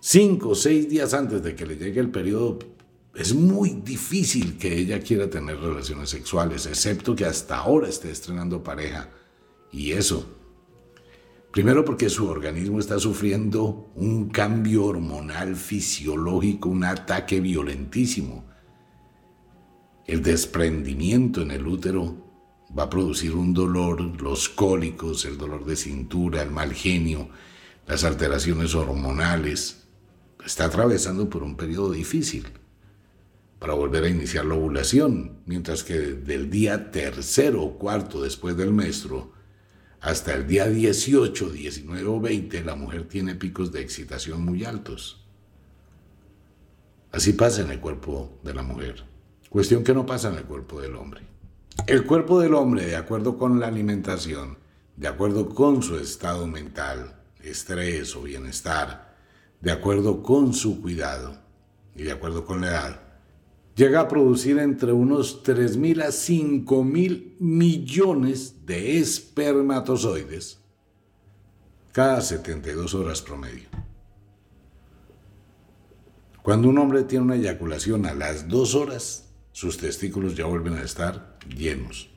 cinco 0.00 0.50
o 0.50 0.54
seis 0.54 0.88
días 0.88 1.12
antes 1.12 1.42
de 1.42 1.54
que 1.54 1.66
le 1.66 1.76
llegue 1.76 2.00
el 2.00 2.10
periodo, 2.10 2.58
es 3.14 3.34
muy 3.34 3.70
difícil 3.84 4.56
que 4.56 4.78
ella 4.78 5.00
quiera 5.00 5.28
tener 5.28 5.58
relaciones 5.58 6.10
sexuales, 6.10 6.66
excepto 6.66 7.14
que 7.14 7.26
hasta 7.26 7.58
ahora 7.58 7.88
esté 7.88 8.10
estrenando 8.10 8.62
pareja. 8.62 9.10
Y 9.72 9.92
eso 9.92 10.39
Primero 11.50 11.84
porque 11.84 12.08
su 12.08 12.28
organismo 12.28 12.78
está 12.78 13.00
sufriendo 13.00 13.90
un 13.96 14.28
cambio 14.28 14.84
hormonal 14.84 15.56
fisiológico, 15.56 16.68
un 16.68 16.84
ataque 16.84 17.40
violentísimo. 17.40 18.48
el 20.06 20.22
desprendimiento 20.22 21.42
en 21.42 21.52
el 21.52 21.66
útero 21.66 22.30
va 22.76 22.84
a 22.84 22.90
producir 22.90 23.34
un 23.34 23.54
dolor, 23.54 24.00
los 24.20 24.48
cólicos, 24.48 25.24
el 25.24 25.38
dolor 25.38 25.64
de 25.64 25.76
cintura, 25.76 26.42
el 26.42 26.50
mal 26.50 26.72
genio, 26.72 27.28
las 27.86 28.02
alteraciones 28.02 28.74
hormonales. 28.74 29.88
Está 30.44 30.64
atravesando 30.64 31.28
por 31.30 31.42
un 31.44 31.56
periodo 31.56 31.92
difícil 31.92 32.46
para 33.60 33.74
volver 33.74 34.04
a 34.04 34.08
iniciar 34.08 34.46
la 34.46 34.54
ovulación, 34.54 35.42
mientras 35.46 35.84
que 35.84 35.94
del 35.98 36.50
día 36.50 36.90
tercero 36.90 37.62
o 37.62 37.78
cuarto 37.78 38.22
después 38.22 38.56
del 38.56 38.72
menstruo 38.72 39.32
hasta 40.00 40.34
el 40.34 40.46
día 40.46 40.66
18, 40.66 41.50
19 41.50 42.06
o 42.06 42.20
20 42.20 42.64
la 42.64 42.74
mujer 42.74 43.06
tiene 43.06 43.34
picos 43.34 43.70
de 43.70 43.82
excitación 43.82 44.44
muy 44.44 44.64
altos. 44.64 45.24
Así 47.12 47.32
pasa 47.32 47.62
en 47.62 47.70
el 47.70 47.80
cuerpo 47.80 48.38
de 48.42 48.54
la 48.54 48.62
mujer. 48.62 49.04
Cuestión 49.50 49.84
que 49.84 49.92
no 49.92 50.06
pasa 50.06 50.28
en 50.28 50.36
el 50.36 50.44
cuerpo 50.44 50.80
del 50.80 50.94
hombre. 50.94 51.22
El 51.86 52.06
cuerpo 52.06 52.40
del 52.40 52.54
hombre, 52.54 52.86
de 52.86 52.96
acuerdo 52.96 53.36
con 53.36 53.60
la 53.60 53.66
alimentación, 53.66 54.58
de 54.96 55.08
acuerdo 55.08 55.48
con 55.48 55.82
su 55.82 55.96
estado 55.96 56.46
mental, 56.46 57.16
estrés 57.42 58.14
o 58.16 58.22
bienestar, 58.22 59.16
de 59.60 59.72
acuerdo 59.72 60.22
con 60.22 60.54
su 60.54 60.80
cuidado 60.80 61.36
y 61.94 62.04
de 62.04 62.12
acuerdo 62.12 62.44
con 62.44 62.60
la 62.60 62.68
edad, 62.68 63.09
llega 63.80 64.00
a 64.00 64.08
producir 64.08 64.58
entre 64.58 64.92
unos 64.92 65.42
3.000 65.42 66.02
a 66.02 66.08
5.000 66.08 67.36
millones 67.38 68.66
de 68.66 68.98
espermatozoides 68.98 70.58
cada 71.90 72.20
72 72.20 72.94
horas 72.94 73.22
promedio. 73.22 73.70
Cuando 76.42 76.68
un 76.68 76.76
hombre 76.76 77.04
tiene 77.04 77.24
una 77.24 77.36
eyaculación 77.36 78.04
a 78.04 78.12
las 78.12 78.48
2 78.48 78.74
horas, 78.74 79.30
sus 79.52 79.78
testículos 79.78 80.36
ya 80.36 80.44
vuelven 80.44 80.74
a 80.74 80.82
estar 80.82 81.38
llenos. 81.48 82.10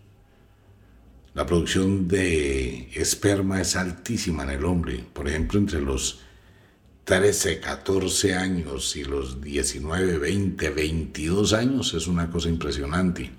La 1.33 1.45
producción 1.45 2.09
de 2.09 2.89
esperma 2.93 3.61
es 3.61 3.77
altísima 3.77 4.43
en 4.43 4.49
el 4.49 4.65
hombre, 4.65 5.05
por 5.13 5.29
ejemplo, 5.29 5.59
entre 5.59 5.81
los 5.81 6.22
13, 7.05 7.59
14 7.59 8.33
años 8.35 8.95
y 8.95 9.03
los 9.03 9.41
19, 9.41 10.19
20, 10.19 10.69
22 10.69 11.51
años 11.51 11.93
es 11.93 12.07
una 12.07 12.29
cosa 12.29 12.47
impresionante. 12.47 13.29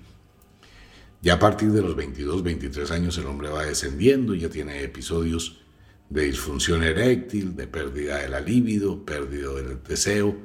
Ya 1.23 1.33
a 1.33 1.39
partir 1.39 1.71
de 1.71 1.81
los 1.81 1.95
22, 1.95 2.43
23 2.43 2.91
años 2.91 3.17
el 3.17 3.25
hombre 3.25 3.49
va 3.49 3.63
descendiendo, 3.63 4.35
ya 4.35 4.49
tiene 4.49 4.83
episodios 4.83 5.63
de 6.11 6.25
disfunción 6.25 6.83
eréctil, 6.83 7.55
de 7.55 7.65
pérdida 7.65 8.17
de 8.19 8.29
la 8.29 8.39
libido, 8.39 9.03
pérdida 9.03 9.51
del 9.55 9.81
deseo, 9.81 10.37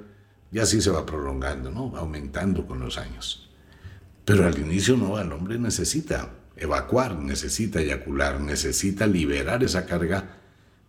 y 0.50 0.58
así 0.58 0.80
se 0.80 0.88
va 0.88 1.04
prolongando, 1.04 1.70
¿no? 1.70 1.92
Va 1.92 2.00
aumentando 2.00 2.66
con 2.66 2.80
los 2.80 2.96
años. 2.96 3.50
Pero 4.24 4.46
al 4.46 4.58
inicio 4.58 4.96
no, 4.96 5.20
el 5.20 5.30
hombre 5.32 5.58
necesita 5.58 6.30
evacuar, 6.56 7.18
necesita 7.18 7.80
eyacular, 7.80 8.40
necesita 8.40 9.06
liberar 9.06 9.62
esa 9.62 9.84
carga 9.84 10.38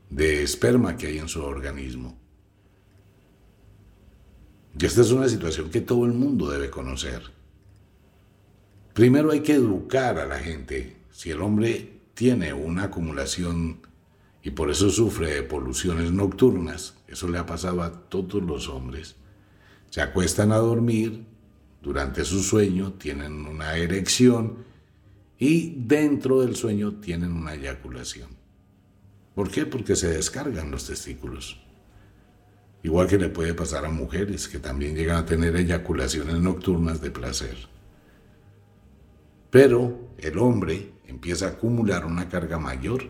de 0.09 0.43
esperma 0.43 0.95
que 0.95 1.07
hay 1.07 1.17
en 1.17 1.27
su 1.27 1.41
organismo. 1.41 2.20
Y 4.79 4.85
esta 4.85 5.01
es 5.01 5.11
una 5.11 5.27
situación 5.27 5.69
que 5.69 5.81
todo 5.81 6.05
el 6.05 6.13
mundo 6.13 6.49
debe 6.49 6.69
conocer. 6.69 7.21
Primero 8.93 9.31
hay 9.31 9.41
que 9.41 9.53
educar 9.53 10.17
a 10.19 10.25
la 10.25 10.39
gente. 10.39 10.97
Si 11.11 11.31
el 11.31 11.41
hombre 11.41 12.01
tiene 12.13 12.53
una 12.53 12.83
acumulación 12.83 13.79
y 14.43 14.51
por 14.51 14.69
eso 14.69 14.89
sufre 14.89 15.33
de 15.33 15.43
poluciones 15.43 16.11
nocturnas, 16.11 16.95
eso 17.07 17.27
le 17.27 17.37
ha 17.37 17.45
pasado 17.45 17.83
a 17.83 18.09
todos 18.09 18.41
los 18.41 18.67
hombres. 18.67 19.15
Se 19.89 20.01
acuestan 20.01 20.51
a 20.51 20.57
dormir, 20.57 21.25
durante 21.81 22.23
su 22.25 22.41
sueño 22.43 22.93
tienen 22.93 23.45
una 23.45 23.75
erección 23.75 24.65
y 25.37 25.75
dentro 25.77 26.41
del 26.41 26.55
sueño 26.55 26.95
tienen 26.95 27.31
una 27.31 27.55
eyaculación. 27.55 28.29
¿Por 29.33 29.49
qué? 29.49 29.65
Porque 29.65 29.95
se 29.95 30.09
descargan 30.09 30.69
los 30.69 30.85
testículos. 30.85 31.59
Igual 32.83 33.07
que 33.07 33.17
le 33.17 33.29
puede 33.29 33.53
pasar 33.53 33.85
a 33.85 33.89
mujeres 33.89 34.47
que 34.47 34.59
también 34.59 34.95
llegan 34.95 35.17
a 35.17 35.25
tener 35.25 35.55
eyaculaciones 35.55 36.39
nocturnas 36.39 37.01
de 37.01 37.11
placer. 37.11 37.55
Pero 39.51 40.09
el 40.17 40.37
hombre 40.37 40.93
empieza 41.05 41.45
a 41.45 41.49
acumular 41.49 42.05
una 42.05 42.27
carga 42.29 42.57
mayor 42.57 43.03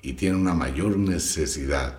y 0.00 0.14
tiene 0.14 0.36
una 0.36 0.54
mayor 0.54 0.96
necesidad 0.96 1.98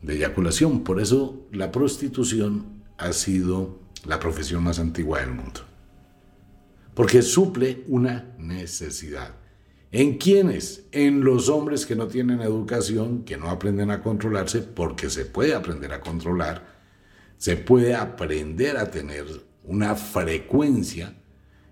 de 0.00 0.14
eyaculación. 0.14 0.82
Por 0.82 1.00
eso 1.00 1.46
la 1.52 1.70
prostitución 1.70 2.82
ha 2.96 3.12
sido 3.12 3.80
la 4.06 4.20
profesión 4.20 4.62
más 4.62 4.78
antigua 4.78 5.20
del 5.20 5.32
mundo. 5.32 5.60
Porque 6.94 7.22
suple 7.22 7.84
una 7.88 8.34
necesidad. 8.38 9.34
¿En 9.96 10.18
quiénes? 10.18 10.88
En 10.90 11.22
los 11.22 11.48
hombres 11.48 11.86
que 11.86 11.94
no 11.94 12.08
tienen 12.08 12.40
educación, 12.40 13.22
que 13.22 13.36
no 13.36 13.48
aprenden 13.48 13.92
a 13.92 14.02
controlarse, 14.02 14.58
porque 14.60 15.08
se 15.08 15.24
puede 15.24 15.54
aprender 15.54 15.92
a 15.92 16.00
controlar, 16.00 16.66
se 17.38 17.56
puede 17.56 17.94
aprender 17.94 18.76
a 18.76 18.90
tener 18.90 19.24
una 19.62 19.94
frecuencia 19.94 21.14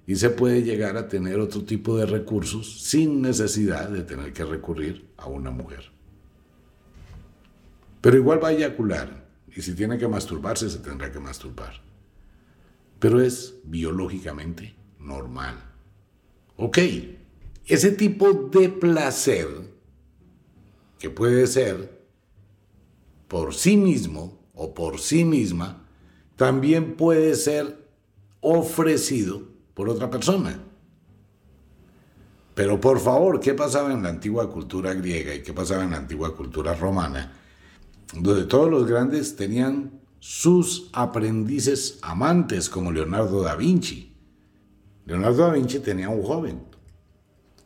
y 0.06 0.14
se 0.14 0.30
puede 0.30 0.62
llegar 0.62 0.96
a 0.96 1.08
tener 1.08 1.40
otro 1.40 1.64
tipo 1.64 1.96
de 1.96 2.06
recursos 2.06 2.82
sin 2.82 3.22
necesidad 3.22 3.88
de 3.88 4.04
tener 4.04 4.32
que 4.32 4.44
recurrir 4.44 5.10
a 5.16 5.26
una 5.26 5.50
mujer. 5.50 5.90
Pero 8.00 8.16
igual 8.16 8.40
va 8.40 8.50
a 8.50 8.52
eyacular 8.52 9.26
y 9.48 9.62
si 9.62 9.74
tiene 9.74 9.98
que 9.98 10.06
masturbarse 10.06 10.70
se 10.70 10.78
tendrá 10.78 11.10
que 11.10 11.18
masturbar. 11.18 11.82
Pero 13.00 13.20
es 13.20 13.56
biológicamente 13.64 14.76
normal. 15.00 15.56
Ok, 16.56 16.78
ese 17.66 17.92
tipo 17.92 18.32
de 18.32 18.68
placer, 18.68 19.48
que 20.98 21.10
puede 21.10 21.46
ser 21.46 22.02
por 23.28 23.54
sí 23.54 23.76
mismo 23.76 24.38
o 24.54 24.74
por 24.74 24.98
sí 24.98 25.24
misma, 25.24 25.84
también 26.36 26.96
puede 26.96 27.34
ser 27.34 27.88
ofrecido 28.40 29.42
por 29.74 29.88
otra 29.88 30.10
persona. 30.10 30.60
Pero 32.54 32.80
por 32.80 33.00
favor, 33.00 33.40
¿qué 33.40 33.54
pasaba 33.54 33.92
en 33.92 34.02
la 34.02 34.10
antigua 34.10 34.50
cultura 34.50 34.92
griega 34.92 35.34
y 35.34 35.42
qué 35.42 35.52
pasaba 35.52 35.84
en 35.84 35.92
la 35.92 35.96
antigua 35.96 36.36
cultura 36.36 36.74
romana? 36.74 37.32
Donde 38.14 38.44
todos 38.44 38.70
los 38.70 38.86
grandes 38.86 39.36
tenían 39.36 40.00
sus 40.18 40.90
aprendices 40.92 41.98
amantes, 42.02 42.68
como 42.68 42.92
Leonardo 42.92 43.42
da 43.42 43.56
Vinci. 43.56 44.14
Leonardo 45.06 45.46
da 45.46 45.52
Vinci 45.54 45.78
tenía 45.80 46.10
un 46.10 46.22
joven, 46.22 46.62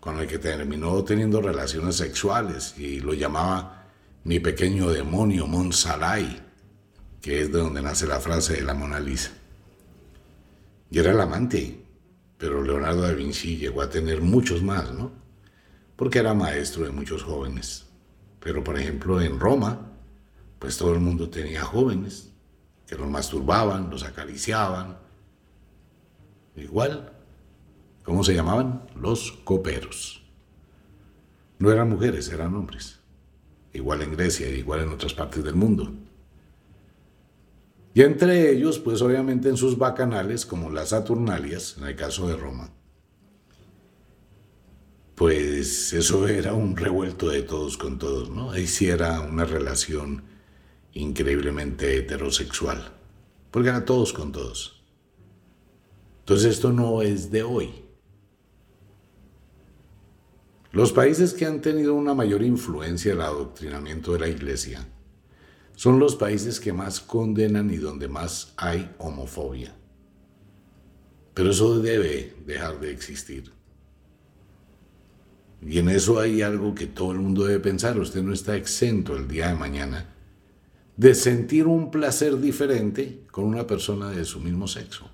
con 0.07 0.21
el 0.21 0.29
que 0.29 0.38
terminó 0.38 1.03
teniendo 1.03 1.42
relaciones 1.42 1.97
sexuales 1.97 2.79
y 2.79 3.01
lo 3.01 3.12
llamaba 3.12 3.88
mi 4.23 4.38
pequeño 4.38 4.88
demonio 4.88 5.49
Monsalai, 5.49 6.45
que 7.21 7.40
es 7.40 7.51
de 7.51 7.59
donde 7.59 7.83
nace 7.83 8.07
la 8.07 8.21
frase 8.21 8.53
de 8.55 8.62
la 8.62 8.73
Mona 8.73 9.01
Lisa. 9.01 9.33
Y 10.92 11.01
era 11.01 11.11
el 11.11 11.21
amante, 11.21 11.83
pero 12.38 12.62
Leonardo 12.62 13.03
da 13.03 13.11
Vinci 13.11 13.57
llegó 13.57 13.83
a 13.83 13.90
tener 13.90 14.21
muchos 14.21 14.62
más, 14.62 14.92
¿no? 14.92 15.11
Porque 15.97 16.21
era 16.21 16.35
maestro 16.35 16.85
de 16.85 16.92
muchos 16.92 17.25
jóvenes. 17.25 17.87
Pero 18.38 18.62
por 18.62 18.79
ejemplo 18.79 19.21
en 19.21 19.40
Roma, 19.40 19.90
pues 20.61 20.79
todo 20.79 20.95
el 20.95 21.01
mundo 21.01 21.31
tenía 21.31 21.64
jóvenes 21.64 22.31
que 22.87 22.95
los 22.95 23.11
masturbaban, 23.11 23.90
los 23.90 24.05
acariciaban. 24.05 24.99
Igual 26.55 27.15
¿Cómo 28.07 28.23
se 28.23 28.35
llamaban? 28.35 28.87
Los 28.95 29.33
coperos. 29.33 30.23
No 31.59 31.73
eran 31.73 31.90
mujeres, 31.90 32.29
eran 32.29 32.55
hombres. 32.55 33.01
Igual 33.73 34.03
en 34.03 34.12
Grecia, 34.12 34.49
igual 34.49 34.83
en 34.83 34.90
otras 34.90 35.12
partes 35.12 35.42
del 35.42 35.57
mundo. 35.57 35.92
Y 37.94 38.02
entre 38.02 38.52
ellos, 38.52 38.79
pues 38.79 39.02
obviamente 39.02 39.48
en 39.48 39.57
sus 39.57 39.77
bacanales, 39.77 40.46
como 40.46 40.71
las 40.71 40.90
Saturnalias, 40.90 41.77
en 41.79 41.88
el 41.88 41.96
caso 41.96 42.29
de 42.29 42.37
Roma, 42.37 42.71
pues 45.17 45.92
eso 45.92 46.29
era 46.29 46.52
un 46.52 46.77
revuelto 46.77 47.31
de 47.31 47.42
todos 47.42 47.77
con 47.77 47.98
todos, 47.98 48.31
¿no? 48.31 48.52
Ahí 48.52 48.69
sí 48.69 48.88
era 48.88 49.21
una 49.21 49.46
relación 49.46 50.23
increíblemente 50.92 51.96
heterosexual, 51.96 52.92
porque 53.50 53.71
era 53.71 53.85
todos 53.85 54.13
con 54.13 54.31
todos. 54.31 54.85
Entonces 56.21 56.52
esto 56.52 56.73
no 56.73 57.02
es 57.02 57.33
de 57.33 57.42
hoy. 57.42 57.85
Los 60.77 60.92
países 60.92 61.33
que 61.33 61.46
han 61.46 61.62
tenido 61.62 61.94
una 61.94 62.12
mayor 62.12 62.42
influencia 62.42 63.12
en 63.12 63.16
el 63.16 63.24
adoctrinamiento 63.24 64.12
de 64.12 64.18
la 64.18 64.29
iglesia 64.29 64.87
son 65.74 65.98
los 65.98 66.16
países 66.16 66.60
que 66.60 66.74
más 66.74 67.00
condenan 67.00 67.70
y 67.70 67.79
donde 67.79 68.08
más 68.08 68.52
hay 68.58 68.94
homofobia. 68.98 69.74
Pero 71.33 71.52
eso 71.52 71.79
debe 71.81 72.37
dejar 72.44 72.79
de 72.79 72.90
existir. 72.90 73.50
Y 75.62 75.79
en 75.79 75.88
eso 75.88 76.20
hay 76.20 76.42
algo 76.42 76.74
que 76.74 76.87
todo 76.87 77.12
el 77.12 77.20
mundo 77.20 77.46
debe 77.46 77.60
pensar. 77.60 77.98
Usted 77.98 78.22
no 78.22 78.35
está 78.35 78.54
exento 78.54 79.16
el 79.16 79.29
día 79.29 79.48
de 79.48 79.54
mañana 79.54 80.14
de 80.94 81.14
sentir 81.14 81.66
un 81.66 81.90
placer 81.90 82.38
diferente 82.38 83.22
con 83.31 83.44
una 83.44 83.66
persona 83.66 84.10
de 84.10 84.27
su 84.27 84.40
mismo 84.40 84.68
sexo. 84.68 85.10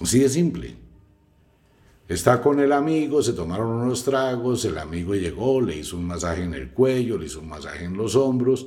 Así 0.00 0.18
de 0.18 0.28
simple. 0.28 0.82
Está 2.12 2.42
con 2.42 2.60
el 2.60 2.72
amigo, 2.72 3.22
se 3.22 3.32
tomaron 3.32 3.68
unos 3.68 4.04
tragos, 4.04 4.66
el 4.66 4.76
amigo 4.76 5.14
llegó, 5.14 5.62
le 5.62 5.78
hizo 5.78 5.96
un 5.96 6.04
masaje 6.04 6.42
en 6.42 6.52
el 6.52 6.68
cuello, 6.70 7.16
le 7.16 7.24
hizo 7.24 7.40
un 7.40 7.48
masaje 7.48 7.86
en 7.86 7.96
los 7.96 8.16
hombros 8.16 8.66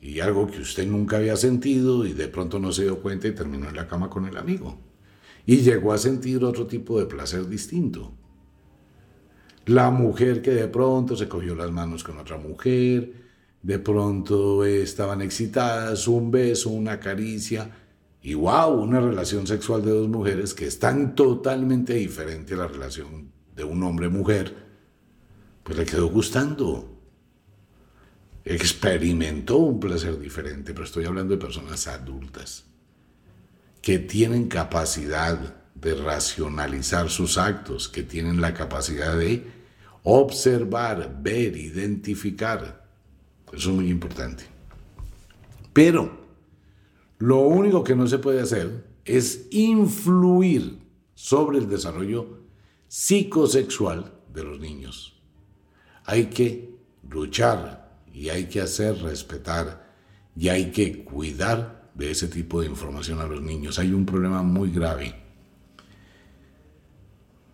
y 0.00 0.18
algo 0.18 0.48
que 0.48 0.58
usted 0.58 0.84
nunca 0.84 1.18
había 1.18 1.36
sentido 1.36 2.04
y 2.04 2.14
de 2.14 2.26
pronto 2.26 2.58
no 2.58 2.72
se 2.72 2.82
dio 2.82 3.00
cuenta 3.00 3.28
y 3.28 3.32
terminó 3.32 3.68
en 3.68 3.76
la 3.76 3.86
cama 3.86 4.10
con 4.10 4.26
el 4.26 4.36
amigo. 4.36 4.76
Y 5.46 5.58
llegó 5.58 5.92
a 5.92 5.98
sentir 5.98 6.42
otro 6.42 6.66
tipo 6.66 6.98
de 6.98 7.06
placer 7.06 7.48
distinto. 7.48 8.12
La 9.66 9.92
mujer 9.92 10.42
que 10.42 10.50
de 10.50 10.66
pronto 10.66 11.14
se 11.14 11.28
cogió 11.28 11.54
las 11.54 11.70
manos 11.70 12.02
con 12.02 12.18
otra 12.18 12.38
mujer, 12.38 13.12
de 13.62 13.78
pronto 13.78 14.64
estaban 14.64 15.22
excitadas, 15.22 16.08
un 16.08 16.32
beso, 16.32 16.70
una 16.70 16.98
caricia, 16.98 17.70
y 18.24 18.32
wow, 18.32 18.70
una 18.70 19.00
relación 19.00 19.46
sexual 19.46 19.84
de 19.84 19.90
dos 19.90 20.08
mujeres 20.08 20.54
que 20.54 20.64
es 20.64 20.78
tan 20.78 21.14
totalmente 21.14 21.92
diferente 21.92 22.54
a 22.54 22.56
la 22.56 22.66
relación 22.66 23.30
de 23.54 23.64
un 23.64 23.82
hombre-mujer, 23.82 24.56
pues 25.62 25.76
le 25.76 25.84
quedó 25.84 26.08
gustando. 26.08 26.90
Experimentó 28.42 29.58
un 29.58 29.78
placer 29.78 30.18
diferente, 30.18 30.72
pero 30.72 30.86
estoy 30.86 31.04
hablando 31.04 31.34
de 31.34 31.40
personas 31.40 31.86
adultas 31.86 32.64
que 33.82 33.98
tienen 33.98 34.48
capacidad 34.48 35.56
de 35.74 35.94
racionalizar 35.94 37.10
sus 37.10 37.36
actos, 37.36 37.90
que 37.90 38.04
tienen 38.04 38.40
la 38.40 38.54
capacidad 38.54 39.18
de 39.18 39.46
observar, 40.02 41.18
ver, 41.20 41.58
identificar. 41.58 42.88
Eso 43.52 43.68
es 43.68 43.76
muy 43.76 43.90
importante. 43.90 44.44
Pero 45.74 46.23
lo 47.18 47.38
único 47.40 47.84
que 47.84 47.94
no 47.94 48.06
se 48.06 48.18
puede 48.18 48.40
hacer 48.40 48.84
es 49.04 49.46
influir 49.50 50.78
sobre 51.14 51.58
el 51.58 51.68
desarrollo 51.68 52.38
psicosexual 52.88 54.12
de 54.32 54.44
los 54.44 54.58
niños. 54.58 55.20
Hay 56.04 56.26
que 56.26 56.74
luchar 57.08 58.02
y 58.12 58.28
hay 58.28 58.46
que 58.46 58.60
hacer 58.60 59.00
respetar 59.02 59.92
y 60.36 60.48
hay 60.48 60.70
que 60.70 61.04
cuidar 61.04 61.90
de 61.94 62.10
ese 62.10 62.28
tipo 62.28 62.60
de 62.60 62.66
información 62.66 63.20
a 63.20 63.26
los 63.26 63.40
niños. 63.40 63.78
Hay 63.78 63.92
un 63.92 64.04
problema 64.04 64.42
muy 64.42 64.70
grave. 64.70 65.14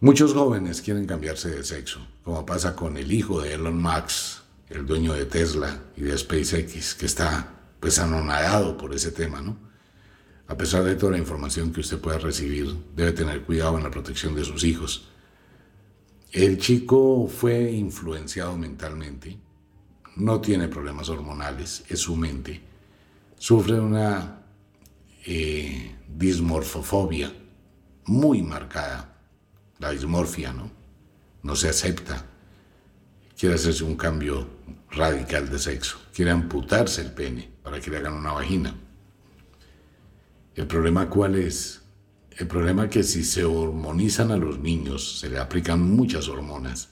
Muchos 0.00 0.32
jóvenes 0.32 0.80
quieren 0.80 1.04
cambiarse 1.04 1.50
de 1.50 1.62
sexo, 1.62 2.00
como 2.24 2.46
pasa 2.46 2.74
con 2.74 2.96
el 2.96 3.12
hijo 3.12 3.42
de 3.42 3.54
Elon 3.54 3.80
Musk, 3.80 4.40
el 4.70 4.86
dueño 4.86 5.12
de 5.12 5.26
Tesla 5.26 5.82
y 5.94 6.02
de 6.02 6.16
SpaceX, 6.16 6.94
que 6.94 7.04
está 7.04 7.59
pues 7.80 7.98
anonadado 7.98 8.76
por 8.76 8.94
ese 8.94 9.10
tema, 9.10 9.40
¿no? 9.40 9.56
A 10.46 10.56
pesar 10.56 10.84
de 10.84 10.96
toda 10.96 11.12
la 11.12 11.18
información 11.18 11.72
que 11.72 11.80
usted 11.80 11.98
pueda 11.98 12.18
recibir, 12.18 12.74
debe 12.94 13.12
tener 13.12 13.42
cuidado 13.42 13.78
en 13.78 13.84
la 13.84 13.90
protección 13.90 14.34
de 14.34 14.44
sus 14.44 14.64
hijos. 14.64 15.08
El 16.32 16.58
chico 16.58 17.26
fue 17.28 17.70
influenciado 17.72 18.56
mentalmente, 18.56 19.38
no 20.16 20.40
tiene 20.40 20.68
problemas 20.68 21.08
hormonales, 21.08 21.84
es 21.88 22.00
su 22.00 22.16
mente. 22.16 22.60
Sufre 23.38 23.80
una 23.80 24.42
eh, 25.24 25.96
dismorfofobia 26.08 27.32
muy 28.06 28.42
marcada, 28.42 29.16
la 29.78 29.90
dismorfia, 29.90 30.52
¿no? 30.52 30.70
No 31.42 31.56
se 31.56 31.68
acepta. 31.68 32.26
Quiere 33.38 33.54
hacerse 33.54 33.84
un 33.84 33.96
cambio 33.96 34.46
radical 34.90 35.48
de 35.48 35.58
sexo, 35.58 35.98
quiere 36.12 36.32
amputarse 36.32 37.00
el 37.00 37.12
pene 37.12 37.59
para 37.62 37.80
que 37.80 37.90
le 37.90 37.98
hagan 37.98 38.14
una 38.14 38.32
vagina. 38.32 38.74
¿El 40.54 40.66
problema 40.66 41.08
cuál 41.08 41.36
es? 41.36 41.82
El 42.36 42.46
problema 42.46 42.84
es 42.84 42.90
que 42.90 43.02
si 43.02 43.24
se 43.24 43.44
hormonizan 43.44 44.30
a 44.30 44.36
los 44.36 44.58
niños, 44.58 45.20
se 45.20 45.28
le 45.28 45.38
aplican 45.38 45.80
muchas 45.82 46.28
hormonas 46.28 46.90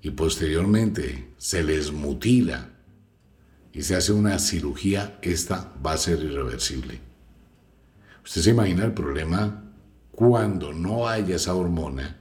y 0.00 0.10
posteriormente 0.10 1.32
se 1.36 1.62
les 1.62 1.92
mutila 1.92 2.70
y 3.72 3.82
se 3.82 3.96
hace 3.96 4.12
una 4.12 4.38
cirugía, 4.38 5.18
esta 5.22 5.72
va 5.84 5.92
a 5.92 5.98
ser 5.98 6.20
irreversible. 6.20 7.00
Usted 8.24 8.42
se 8.42 8.50
imagina 8.50 8.84
el 8.84 8.92
problema 8.92 9.72
cuando 10.10 10.72
no 10.72 11.08
haya 11.08 11.36
esa 11.36 11.54
hormona, 11.54 12.18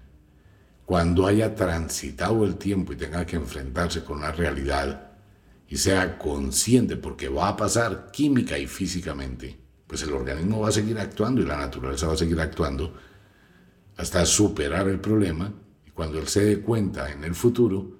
cuando 0.86 1.28
haya 1.28 1.56
transitado 1.56 2.46
el 2.46 2.56
tiempo 2.56 2.94
y 2.94 2.98
tenga 2.98 3.26
que 3.26 3.36
enfrentarse 3.36 4.04
con 4.04 4.22
la 4.22 4.32
realidad 4.32 5.11
y 5.72 5.78
sea 5.78 6.18
consciente 6.18 6.98
porque 6.98 7.30
va 7.30 7.48
a 7.48 7.56
pasar 7.56 8.12
química 8.12 8.60
y 8.60 8.68
físicamente 8.68 9.58
pues 9.88 10.04
el 10.04 10.12
organismo 10.12 10.60
va 10.60 10.68
a 10.68 10.74
seguir 10.74 11.00
actuando 11.00 11.42
y 11.42 11.46
la 11.46 11.58
naturaleza 11.58 12.08
va 12.08 12.14
a 12.14 12.18
seguir 12.18 12.40
actuando 12.42 12.94
hasta 13.96 14.26
superar 14.26 14.90
el 14.90 15.00
problema 15.00 15.54
y 15.86 15.92
cuando 15.92 16.20
él 16.20 16.28
se 16.28 16.44
dé 16.44 16.62
cuenta 16.62 17.12
en 17.12 17.24
el 17.24 17.36
futuro, 17.36 18.00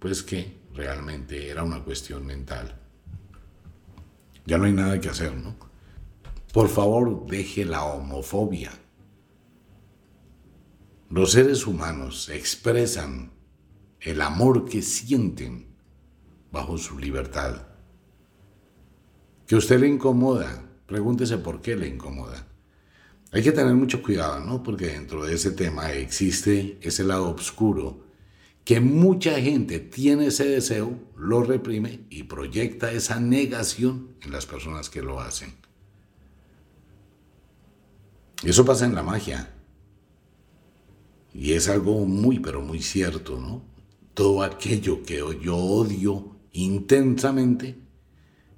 pues 0.00 0.22
que 0.22 0.60
realmente 0.74 1.48
era 1.48 1.62
una 1.62 1.82
cuestión 1.82 2.26
mental. 2.26 2.76
Ya 4.44 4.58
no 4.58 4.64
hay 4.64 4.72
nada 4.72 5.00
que 5.00 5.08
hacer, 5.08 5.34
¿no? 5.34 5.56
Por 6.52 6.68
favor, 6.68 7.26
deje 7.26 7.64
la 7.64 7.84
homofobia. 7.84 8.72
Los 11.10 11.32
seres 11.32 11.66
humanos 11.66 12.28
expresan 12.28 13.32
el 14.00 14.20
amor 14.20 14.68
que 14.68 14.82
sienten 14.82 15.75
bajo 16.56 16.78
su 16.78 16.98
libertad. 16.98 17.66
Que 19.46 19.56
usted 19.56 19.78
le 19.78 19.88
incomoda, 19.88 20.66
Pregúntese 20.86 21.38
por 21.38 21.60
qué 21.60 21.76
le 21.76 21.88
incomoda. 21.88 22.46
Hay 23.32 23.42
que 23.42 23.52
tener 23.52 23.74
mucho 23.74 24.02
cuidado, 24.02 24.40
¿no? 24.40 24.62
Porque 24.62 24.86
dentro 24.86 25.24
de 25.24 25.34
ese 25.34 25.50
tema 25.50 25.92
existe 25.92 26.78
ese 26.80 27.04
lado 27.04 27.30
oscuro 27.30 28.04
que 28.64 28.80
mucha 28.80 29.40
gente 29.40 29.78
tiene 29.78 30.26
ese 30.26 30.44
deseo, 30.44 30.98
lo 31.16 31.42
reprime 31.42 32.06
y 32.10 32.24
proyecta 32.24 32.90
esa 32.90 33.20
negación 33.20 34.16
en 34.22 34.32
las 34.32 34.46
personas 34.46 34.90
que 34.90 35.02
lo 35.02 35.20
hacen. 35.20 35.54
Eso 38.42 38.64
pasa 38.64 38.86
en 38.86 38.94
la 38.94 39.02
magia. 39.02 39.52
Y 41.32 41.52
es 41.52 41.68
algo 41.68 42.06
muy, 42.06 42.38
pero 42.38 42.60
muy 42.60 42.80
cierto, 42.80 43.38
¿no? 43.40 43.62
Todo 44.14 44.42
aquello 44.42 45.02
que 45.02 45.22
yo 45.42 45.56
odio 45.56 46.35
intensamente 46.56 47.76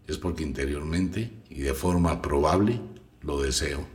es 0.07 0.19
porque 0.19 0.45
interiormente 0.45 1.33
y 1.51 1.61
de 1.61 1.75
forma 1.75 2.23
probable 2.23 2.81
lo 3.23 3.43
deseo. 3.43 3.87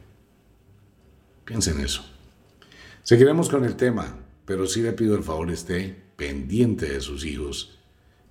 Piensen 1.46 1.80
en 1.80 1.86
eso. 1.86 2.04
Seguiremos 3.04 3.50
con 3.50 3.64
el 3.66 3.76
tema, 3.76 4.18
pero 4.46 4.68
sí 4.68 4.82
le 4.82 4.94
pido 4.94 5.16
el 5.16 5.24
favor 5.24 5.52
esté 5.52 6.04
pendiente 6.16 6.88
de 6.88 7.02
sus 7.02 7.26
hijos, 7.26 7.80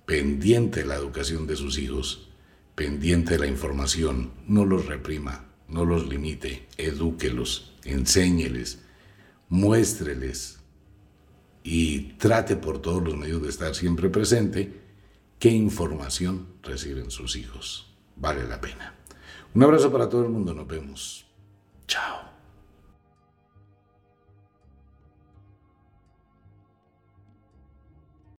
pendiente 0.05 0.81
de 0.81 0.85
la 0.85 0.95
educación 0.95 1.47
de 1.47 1.55
sus 1.55 1.77
hijos, 1.77 2.29
pendiente 2.75 3.33
de 3.33 3.39
la 3.39 3.47
información. 3.47 4.31
No 4.47 4.65
los 4.65 4.85
reprima, 4.85 5.45
no 5.67 5.85
los 5.85 6.07
limite, 6.07 6.67
edúquelos, 6.77 7.73
enséñeles, 7.83 8.79
muéstreles 9.49 10.59
y 11.63 12.13
trate 12.13 12.55
por 12.57 12.81
todos 12.81 13.03
los 13.03 13.17
medios 13.17 13.41
de 13.41 13.49
estar 13.49 13.73
siempre 13.73 14.09
presente 14.09 14.82
qué 15.43 15.49
información 15.49 16.47
reciben 16.63 17.11
sus 17.11 17.35
hijos. 17.35 17.93
Vale 18.15 18.47
la 18.47 18.61
pena. 18.61 18.95
Un 19.53 19.61
abrazo 19.61 19.91
para 19.91 20.07
todo 20.07 20.23
el 20.23 20.29
mundo, 20.29 20.53
nos 20.53 20.65
vemos. 20.65 21.25
Chao. 21.85 22.32